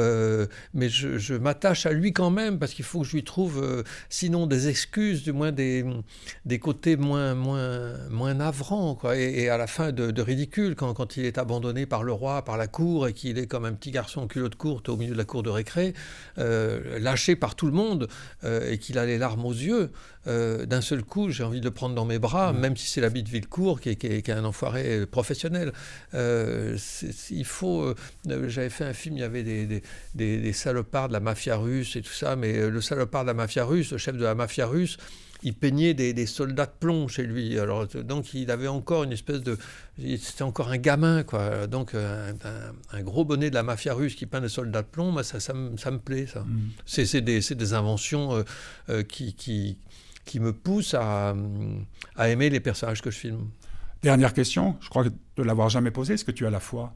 mais 0.74 0.88
je, 0.88 1.34
m'attache 1.34 1.84
à 1.84 1.92
lui 1.92 2.12
quand 2.12 2.30
même 2.30 2.60
parce 2.60 2.72
qu'il 2.72 2.84
faut 2.84 3.00
que 3.00 3.08
je 3.08 3.16
lui 3.16 3.24
trouve, 3.24 3.82
sinon 4.10 4.46
des 4.46 4.68
excuses, 4.68 5.24
du 5.24 5.32
moins 5.32 5.50
des, 5.50 5.84
des 6.44 6.60
côtés 6.60 6.96
moins, 6.96 7.34
moins, 7.34 7.94
moins 8.10 8.34
navrants. 8.34 8.94
Quoi. 8.94 9.16
Et, 9.16 9.48
à 9.48 9.58
la 9.58 9.66
fin 9.66 9.90
de, 9.90 10.12
de 10.12 10.22
Ridicule, 10.22 10.76
quand, 10.76 10.94
quand 10.94 11.16
il 11.16 11.24
est 11.24 11.36
abandonné 11.36 11.84
par 11.84 12.04
le 12.04 12.12
roi, 12.12 12.44
par 12.44 12.56
la 12.56 12.68
cour, 12.68 13.08
et 13.08 13.12
qu'il 13.12 13.38
est 13.38 13.48
comme 13.48 13.64
un 13.64 13.72
petit 13.72 13.90
garçon 13.90 14.03
en 14.16 14.26
culotte 14.26 14.54
courte 14.56 14.88
au 14.88 14.96
milieu 14.96 15.12
de 15.12 15.18
la 15.18 15.24
cour 15.24 15.42
de 15.42 15.50
récré, 15.50 15.94
euh, 16.38 16.98
lâché 16.98 17.36
par 17.36 17.54
tout 17.54 17.66
le 17.66 17.72
monde, 17.72 18.08
euh, 18.44 18.70
et 18.70 18.78
qu'il 18.78 18.98
a 18.98 19.06
les 19.06 19.18
larmes 19.18 19.44
aux 19.44 19.52
yeux, 19.52 19.90
euh, 20.26 20.66
d'un 20.66 20.80
seul 20.80 21.02
coup, 21.02 21.30
j'ai 21.30 21.44
envie 21.44 21.60
de 21.60 21.64
le 21.64 21.70
prendre 21.70 21.94
dans 21.94 22.04
mes 22.04 22.18
bras, 22.18 22.52
même 22.52 22.76
si 22.76 22.86
c'est 22.86 23.00
l'habit 23.00 23.22
de 23.22 23.28
Villecourt, 23.28 23.80
qui 23.80 23.90
est, 23.90 23.96
qui, 23.96 24.06
est, 24.06 24.30
un 24.30 24.44
enfoiré 24.44 25.06
professionnel. 25.06 25.72
il 26.12 27.44
faut. 27.44 27.94
J'avais 28.26 28.70
fait 28.70 28.84
un 28.84 28.94
film, 28.94 29.16
il 29.16 29.20
y 29.20 29.24
avait 29.24 29.42
des, 29.42 29.82
des, 30.14 30.52
salopards 30.52 31.08
de 31.08 31.12
la 31.12 31.20
mafia 31.20 31.56
russe 31.56 31.96
et 31.96 32.02
tout 32.02 32.12
ça, 32.12 32.36
mais 32.36 32.68
le 32.68 32.80
salopard 32.80 33.22
de 33.22 33.28
la 33.28 33.34
mafia 33.34 33.64
russe, 33.64 33.92
le 33.92 33.98
chef 33.98 34.16
de 34.16 34.24
la 34.24 34.34
mafia 34.34 34.66
russe, 34.66 34.96
il 35.44 35.54
peignait 35.54 35.94
des, 35.94 36.26
soldats 36.26 36.66
de 36.66 36.72
plomb 36.80 37.06
chez 37.06 37.22
lui. 37.22 37.58
Alors, 37.58 37.86
donc, 37.86 38.32
il 38.34 38.50
avait 38.50 38.66
encore 38.66 39.04
une 39.04 39.12
espèce 39.12 39.42
de. 39.42 39.58
C'était 39.98 40.42
encore 40.42 40.70
un 40.70 40.78
gamin, 40.78 41.22
quoi. 41.22 41.66
Donc, 41.66 41.94
un, 41.94 43.02
gros 43.02 43.24
bonnet 43.24 43.50
de 43.50 43.54
la 43.54 43.62
mafia 43.62 43.94
russe 43.94 44.14
qui 44.14 44.26
peint 44.26 44.40
des 44.40 44.48
soldats 44.48 44.82
de 44.82 44.86
plomb, 44.86 45.22
ça, 45.22 45.40
ça, 45.40 45.52
me, 45.52 45.98
plaît, 45.98 46.26
ça. 46.26 46.40
Mm. 46.40 46.70
C'est 46.86 47.20
des, 47.20 47.40
des, 47.40 47.74
inventions 47.74 48.34
euh, 48.34 48.42
euh, 48.88 49.02
qui, 49.02 49.34
qui, 49.34 49.78
qui, 50.24 50.40
me 50.40 50.52
poussent 50.52 50.94
à, 50.94 51.36
à 52.16 52.28
aimer 52.30 52.48
les 52.48 52.60
personnages 52.60 53.02
que 53.02 53.10
je 53.10 53.18
filme. 53.18 53.50
Dernière 54.02 54.32
question, 54.32 54.76
je 54.80 54.88
crois 54.88 55.04
que 55.04 55.10
de 55.36 55.42
l'avoir 55.42 55.68
jamais 55.68 55.90
posée, 55.90 56.14
est-ce 56.14 56.24
que 56.24 56.32
tu 56.32 56.46
as 56.46 56.50
la 56.50 56.60
foi? 56.60 56.94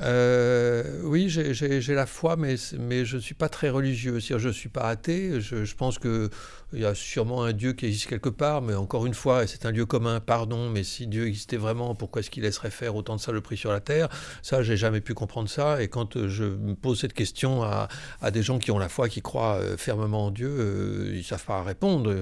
Euh, 0.00 1.00
oui, 1.02 1.28
j'ai 1.28 1.94
la 1.94 2.06
foi, 2.06 2.36
mais, 2.36 2.56
je 2.56 3.16
ne 3.16 3.20
suis 3.20 3.34
pas 3.34 3.48
très 3.48 3.70
religieux. 3.70 4.18
Je 4.20 4.48
ne 4.48 4.52
suis 4.52 4.68
pas 4.68 4.88
athée. 4.88 5.40
Je, 5.40 5.74
pense 5.74 5.98
qu'il 5.98 6.30
y 6.72 6.84
a 6.84 6.94
sûrement 6.94 7.44
un 7.44 7.52
Dieu 7.52 7.72
qui 7.72 7.86
existe 7.86 8.06
quelque 8.06 8.28
part, 8.28 8.62
mais 8.62 8.74
encore 8.74 9.06
une 9.06 9.14
fois, 9.14 9.46
c'est 9.46 9.66
un 9.66 9.70
lieu 9.70 9.86
commun, 9.86 10.20
pardon, 10.20 10.70
mais 10.70 10.82
si 10.84 11.06
Dieu 11.06 11.26
existait 11.26 11.56
vraiment, 11.56 11.94
pourquoi 11.94 12.20
est-ce 12.20 12.30
qu'il 12.30 12.42
laisserait 12.42 12.70
faire 12.70 12.94
autant 12.96 13.16
de 13.16 13.20
saloperies 13.20 13.56
sur 13.56 13.72
la 13.72 13.80
terre? 13.80 14.08
Ça, 14.42 14.62
j'ai 14.62 14.76
jamais 14.76 15.00
pu 15.00 15.14
comprendre 15.14 15.48
ça. 15.48 15.82
Et 15.82 15.88
quand 15.88 16.26
je 16.28 16.44
me 16.44 16.74
pose 16.74 17.00
cette 17.00 17.12
question 17.12 17.62
à, 17.62 17.88
des 18.30 18.42
gens 18.42 18.58
qui 18.58 18.70
ont 18.70 18.78
la 18.78 18.88
foi, 18.88 19.08
qui 19.08 19.22
croient 19.22 19.56
euh, 19.56 19.76
fermement 19.76 20.26
en 20.26 20.30
Dieu, 20.30 20.48
euh, 20.48 21.10
ils 21.12 21.18
ne 21.18 21.22
savent 21.22 21.44
pas 21.44 21.62
répondre. 21.62 22.14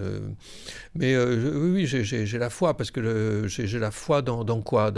Mais 0.95 1.17
oui, 1.17 1.87
j'ai 1.87 2.39
la 2.39 2.51
foi, 2.51 2.77
parce 2.77 2.91
que 2.91 3.45
j'ai 3.47 3.79
la 3.79 3.91
foi 3.91 4.23
dans, 4.23 4.62
quoi? 4.62 4.91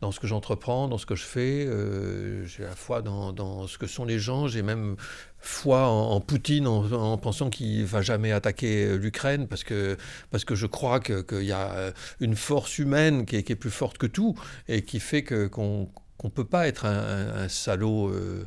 Dans 0.00 0.12
ce 0.12 0.20
que 0.20 0.26
j'entreprends, 0.26 0.88
dans 0.88 0.98
ce 0.98 1.06
que 1.06 1.14
je 1.14 1.24
fais. 1.24 1.66
Euh, 1.66 2.44
j'ai 2.46 2.64
la 2.64 2.74
foi 2.74 3.02
dans, 3.02 3.66
ce 3.66 3.78
que 3.78 3.86
sont 3.86 4.04
les 4.04 4.18
gens. 4.18 4.46
J'ai 4.46 4.62
même 4.62 4.96
foi 5.38 5.86
en, 5.86 6.20
Poutine 6.20 6.66
en, 6.66 7.16
pensant 7.18 7.50
qu'il 7.50 7.84
va 7.84 8.02
jamais 8.02 8.32
attaquer 8.32 8.98
l'Ukraine 8.98 9.48
parce 9.48 9.64
que, 9.64 9.96
parce 10.30 10.44
que 10.44 10.54
je 10.54 10.66
crois 10.66 11.00
qu'il 11.00 11.44
y 11.44 11.52
a 11.52 11.92
une 12.20 12.36
force 12.36 12.78
humaine 12.78 13.24
qui 13.24 13.36
est, 13.36 13.56
plus 13.56 13.70
forte 13.70 13.96
que 13.96 14.06
tout 14.06 14.34
et 14.68 14.82
qui 14.82 15.00
fait 15.00 15.22
qu'on 15.22 15.88
ne 16.24 16.28
peut 16.28 16.44
pas 16.44 16.68
être 16.68 16.84
un, 16.84 17.48
salaud 17.48 18.08
euh, 18.08 18.46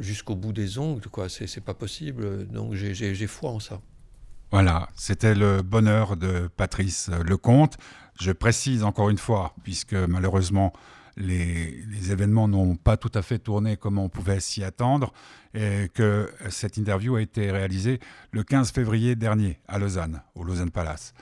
jusqu'au 0.00 0.36
bout 0.36 0.52
des 0.52 0.78
ongles. 0.78 1.08
quoi. 1.08 1.28
C'est 1.28 1.64
pas 1.64 1.74
possible. 1.74 2.46
Donc 2.46 2.74
j'ai 2.74 3.26
foi 3.26 3.50
en 3.50 3.60
ça. 3.60 3.80
Voilà, 4.50 4.88
c'était 4.94 5.34
le 5.34 5.60
bonheur 5.60 6.16
de 6.16 6.48
Patrice 6.56 7.10
Lecomte. 7.10 7.76
Je 8.20 8.32
précise 8.32 8.82
encore 8.84 9.10
une 9.10 9.18
fois, 9.18 9.54
puisque 9.62 9.94
malheureusement 9.94 10.72
les, 11.18 12.12
événements 12.12 12.48
n'ont 12.48 12.76
pas 12.76 12.96
tout 12.96 13.10
à 13.14 13.22
fait 13.22 13.38
tourné 13.38 13.76
comme 13.76 13.98
on 13.98 14.08
pouvait 14.08 14.40
s'y 14.40 14.64
attendre, 14.64 15.12
et 15.54 15.88
que 15.92 16.30
cette 16.48 16.76
interview 16.76 17.16
a 17.16 17.22
été 17.22 17.50
réalisée 17.50 18.00
le 18.32 18.42
15 18.42 18.70
février 18.72 19.16
dernier 19.16 19.58
à 19.66 19.78
Lausanne, 19.78 20.22
au 20.34 20.44
Lausanne 20.44 20.70
Palace. 20.70 21.12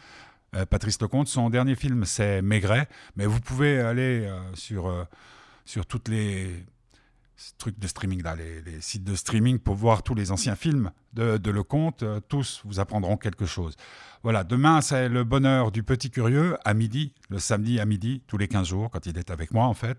Euh, 0.55 0.65
Patrice 0.65 1.01
Lecomte, 1.01 1.29
son 1.29 1.51
dernier 1.51 1.75
film 1.75 2.05
c'est 2.05 2.41
Maigret, 2.43 2.89
mais 3.17 3.27
vous 3.27 3.41
pouvez 3.41 3.81
aller 3.81 4.27
euh, 4.27 4.39
sur, 4.55 4.87
euh, 4.87 5.05
sur 5.65 5.87
toutes 5.87 6.09
les 6.09 6.65
trucs 7.59 7.79
de 7.79 7.87
streaming, 7.87 8.23
là, 8.23 8.35
les, 8.37 8.81
sites 8.81 9.05
de 9.05 9.15
streaming 9.15 9.59
pour 9.59 9.75
voir 9.75 10.03
tous 10.03 10.15
les 10.15 10.33
anciens 10.33 10.57
films 10.57 10.91
de, 11.13 11.37
de 11.37 11.51
Lecomte. 11.51 12.05
tous 12.29 12.63
vous 12.65 12.81
apprendront 12.81 13.17
quelque 13.17 13.47
chose. 13.47 13.77
Voilà, 14.23 14.43
demain, 14.43 14.81
c'est 14.81 15.09
le 15.09 15.23
bonheur 15.23 15.71
du 15.71 15.83
petit 15.85 16.11
curieux 16.11 16.57
à 16.65 16.75
midi, 16.75 17.13
le 17.29 17.39
samedi 17.39 17.79
à 17.79 17.85
midi, 17.85 18.23
tous 18.27 18.39
les 18.39 18.49
15 18.49 18.67
jours, 18.67 18.91
quand 18.91 19.07
il 19.07 19.19
est 19.19 19.31
avec 19.31 19.53
moi, 19.53 19.67
en 19.67 19.75
fait. 19.75 19.99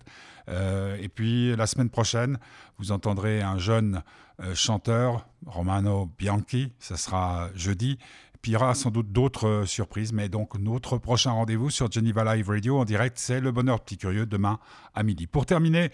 Euh, 0.49 0.97
et 0.99 1.07
puis, 1.07 1.55
la 1.55 1.65
semaine 1.65 1.89
prochaine, 1.89 2.37
vous 2.77 2.91
entendrez 2.91 3.41
un 3.41 3.57
jeune 3.57 4.01
euh, 4.41 4.53
chanteur, 4.53 5.27
Romano 5.45 6.11
Bianchi, 6.17 6.73
ça 6.77 6.97
sera 6.97 7.49
jeudi. 7.55 7.97
Puis 8.41 8.51
il 8.51 8.53
y 8.53 8.55
aura 8.55 8.73
sans 8.75 8.91
doute 8.91 9.11
d'autres 9.11 9.47
euh, 9.47 9.65
surprises, 9.65 10.13
mais 10.13 10.29
donc 10.29 10.57
notre 10.57 10.97
prochain 10.97 11.31
rendez-vous 11.31 11.69
sur 11.69 11.91
Geneva 11.91 12.35
Live 12.35 12.49
Radio 12.49 12.79
en 12.79 12.85
direct, 12.85 13.17
c'est 13.17 13.39
le 13.39 13.51
bonheur 13.51 13.79
petit 13.81 13.97
curieux 13.97 14.25
demain 14.25 14.59
à 14.93 15.03
midi. 15.03 15.27
Pour 15.27 15.45
terminer, 15.45 15.91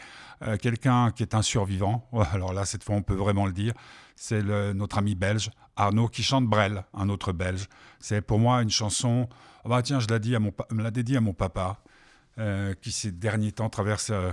quelqu'un 0.62 1.12
qui 1.12 1.23
est 1.23 1.36
un 1.36 1.41
survivant, 1.41 2.10
alors 2.34 2.53
là 2.53 2.65
cette 2.65 2.84
fois 2.84 2.95
on 2.95 3.01
peut 3.01 3.15
vraiment 3.15 3.45
le 3.45 3.53
dire, 3.53 3.73
c'est 4.15 4.43
notre 4.73 4.97
ami 4.97 5.15
belge 5.15 5.49
Arnaud 5.75 6.08
qui 6.08 6.23
chante 6.23 6.45
Brel, 6.45 6.84
un 6.93 7.10
autre 7.10 7.32
belge. 7.32 7.67
C'est 7.99 8.21
pour 8.21 8.39
moi 8.39 8.62
une 8.62 8.69
chanson, 8.69 9.27
oh 9.63 9.69
bah 9.69 9.82
tiens, 9.82 9.99
je 9.99 10.08
l'ai 10.08 10.19
dit 10.19 10.36
à 10.36 10.39
mon, 10.39 10.51
me 10.71 10.84
l'a 10.84 10.91
dédié 10.91 11.17
à 11.17 11.21
mon 11.21 11.34
papa, 11.34 11.82
euh, 12.38 12.73
qui 12.82 12.91
ces 12.91 13.12
derniers 13.12 13.51
temps 13.51 13.69
traverse, 13.69 14.10
euh, 14.12 14.32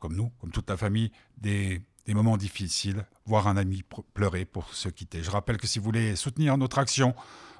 comme 0.00 0.14
nous, 0.14 0.30
comme 0.40 0.50
toute 0.50 0.68
la 0.68 0.76
famille, 0.76 1.10
des, 1.38 1.82
des 2.10 2.14
moments 2.14 2.36
difficiles, 2.36 3.06
voir 3.24 3.46
un 3.46 3.56
ami 3.56 3.84
pleurer 4.14 4.44
pour 4.44 4.74
se 4.74 4.88
quitter. 4.88 5.22
Je 5.22 5.30
rappelle 5.30 5.58
que 5.58 5.68
si 5.68 5.78
vous 5.78 5.84
voulez 5.84 6.16
soutenir 6.16 6.58
notre 6.58 6.80
action, 6.80 7.14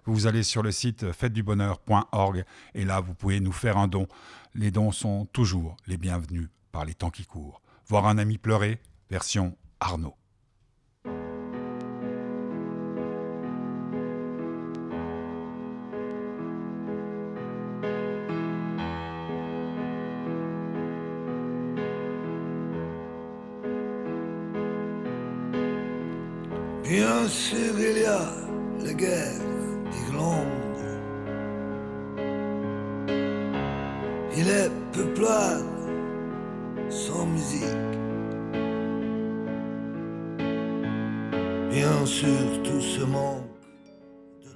vous 0.07 0.27
allez 0.27 0.43
sur 0.43 0.65
le 0.65 0.73
site 0.73 1.13
fêtedubonheur.org 1.13 2.45
et 2.75 2.85
là 2.85 2.99
vous 2.99 3.15
pouvez 3.15 3.39
nous 3.39 3.53
faire 3.53 3.79
un 3.79 3.87
don. 3.87 4.09
Les 4.57 4.73
dons 4.73 4.91
sont 4.91 5.27
toujours 5.27 5.77
les 5.87 5.99
bienvenus 5.99 6.49
par 6.73 6.85
les 6.85 6.95
temps 6.95 7.11
qui 7.11 7.27
courent. 7.27 7.63
Voir 7.87 8.09
un 8.09 8.19
ami 8.19 8.39
pleurer, 8.39 8.81
version 9.09 9.57
Arnaud. 9.79 10.20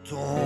De 0.04 0.43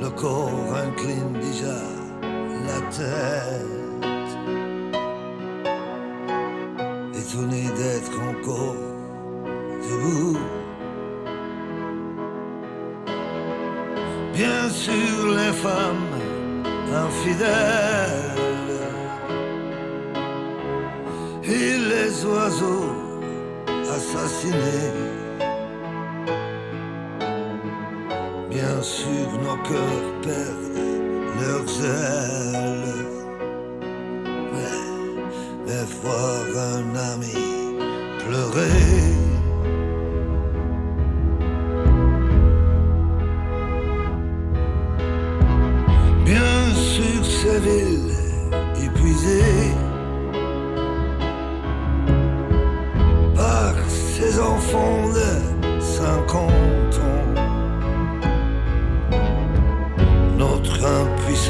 Le 0.00 0.10
corps 0.10 0.76
incline 0.76 1.32
déjà 1.32 1.78
la 2.66 2.80
tête. 2.96 3.78
Étonné 7.14 7.64
d'être 7.76 8.20
encore 8.30 8.76
debout. 9.82 10.38
Bien 14.34 14.68
sûr, 14.70 15.34
les 15.36 15.52
femmes 15.52 16.14
infidèles 17.06 18.38
et 21.42 21.76
les 21.76 22.24
oiseaux 22.24 22.92
assassinés. 23.90 25.17
Bien 28.78 28.86
sûr, 28.86 29.28
nos 29.42 29.56
cœurs 29.68 30.20
perdent 30.22 30.78
leurs 31.40 31.84
ailes. 31.84 33.06
Mais, 35.66 35.84
voir 36.00 36.44
un 36.76 36.94
ami 37.12 37.34
pleurer. 38.24 38.86
Bien 46.24 46.72
sûr, 46.76 47.24
ces 47.24 47.58
villes 47.58 48.14
épuisées 48.86 49.74
par 53.34 53.74
ces 53.88 54.38
enfants 54.38 55.08
de 55.08 55.80
50 55.80 56.52
ans. 56.52 56.67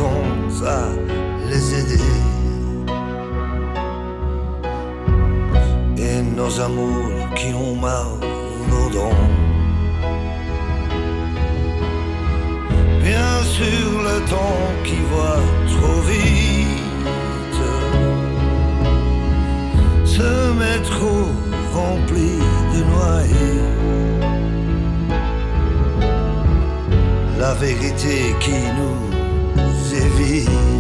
À 0.00 0.88
les 1.50 1.74
aider. 1.74 2.02
Et 5.96 6.22
nos 6.36 6.60
amours 6.60 7.34
qui 7.34 7.52
ont 7.52 7.74
mal 7.74 8.06
aux 8.70 8.90
dents. 8.90 9.26
Bien 13.02 13.42
sûr, 13.42 13.90
le 14.10 14.18
temps 14.30 14.66
qui 14.84 15.00
va 15.14 15.34
trop 15.74 16.00
vite. 16.12 17.64
Ce 20.04 20.52
métro 20.62 21.14
rempli 21.74 22.38
de 22.74 22.80
noyés. 22.92 23.62
La 27.38 27.54
vérité 27.54 28.34
qui 28.40 28.58
nous 28.78 29.07
vie. 30.22 30.77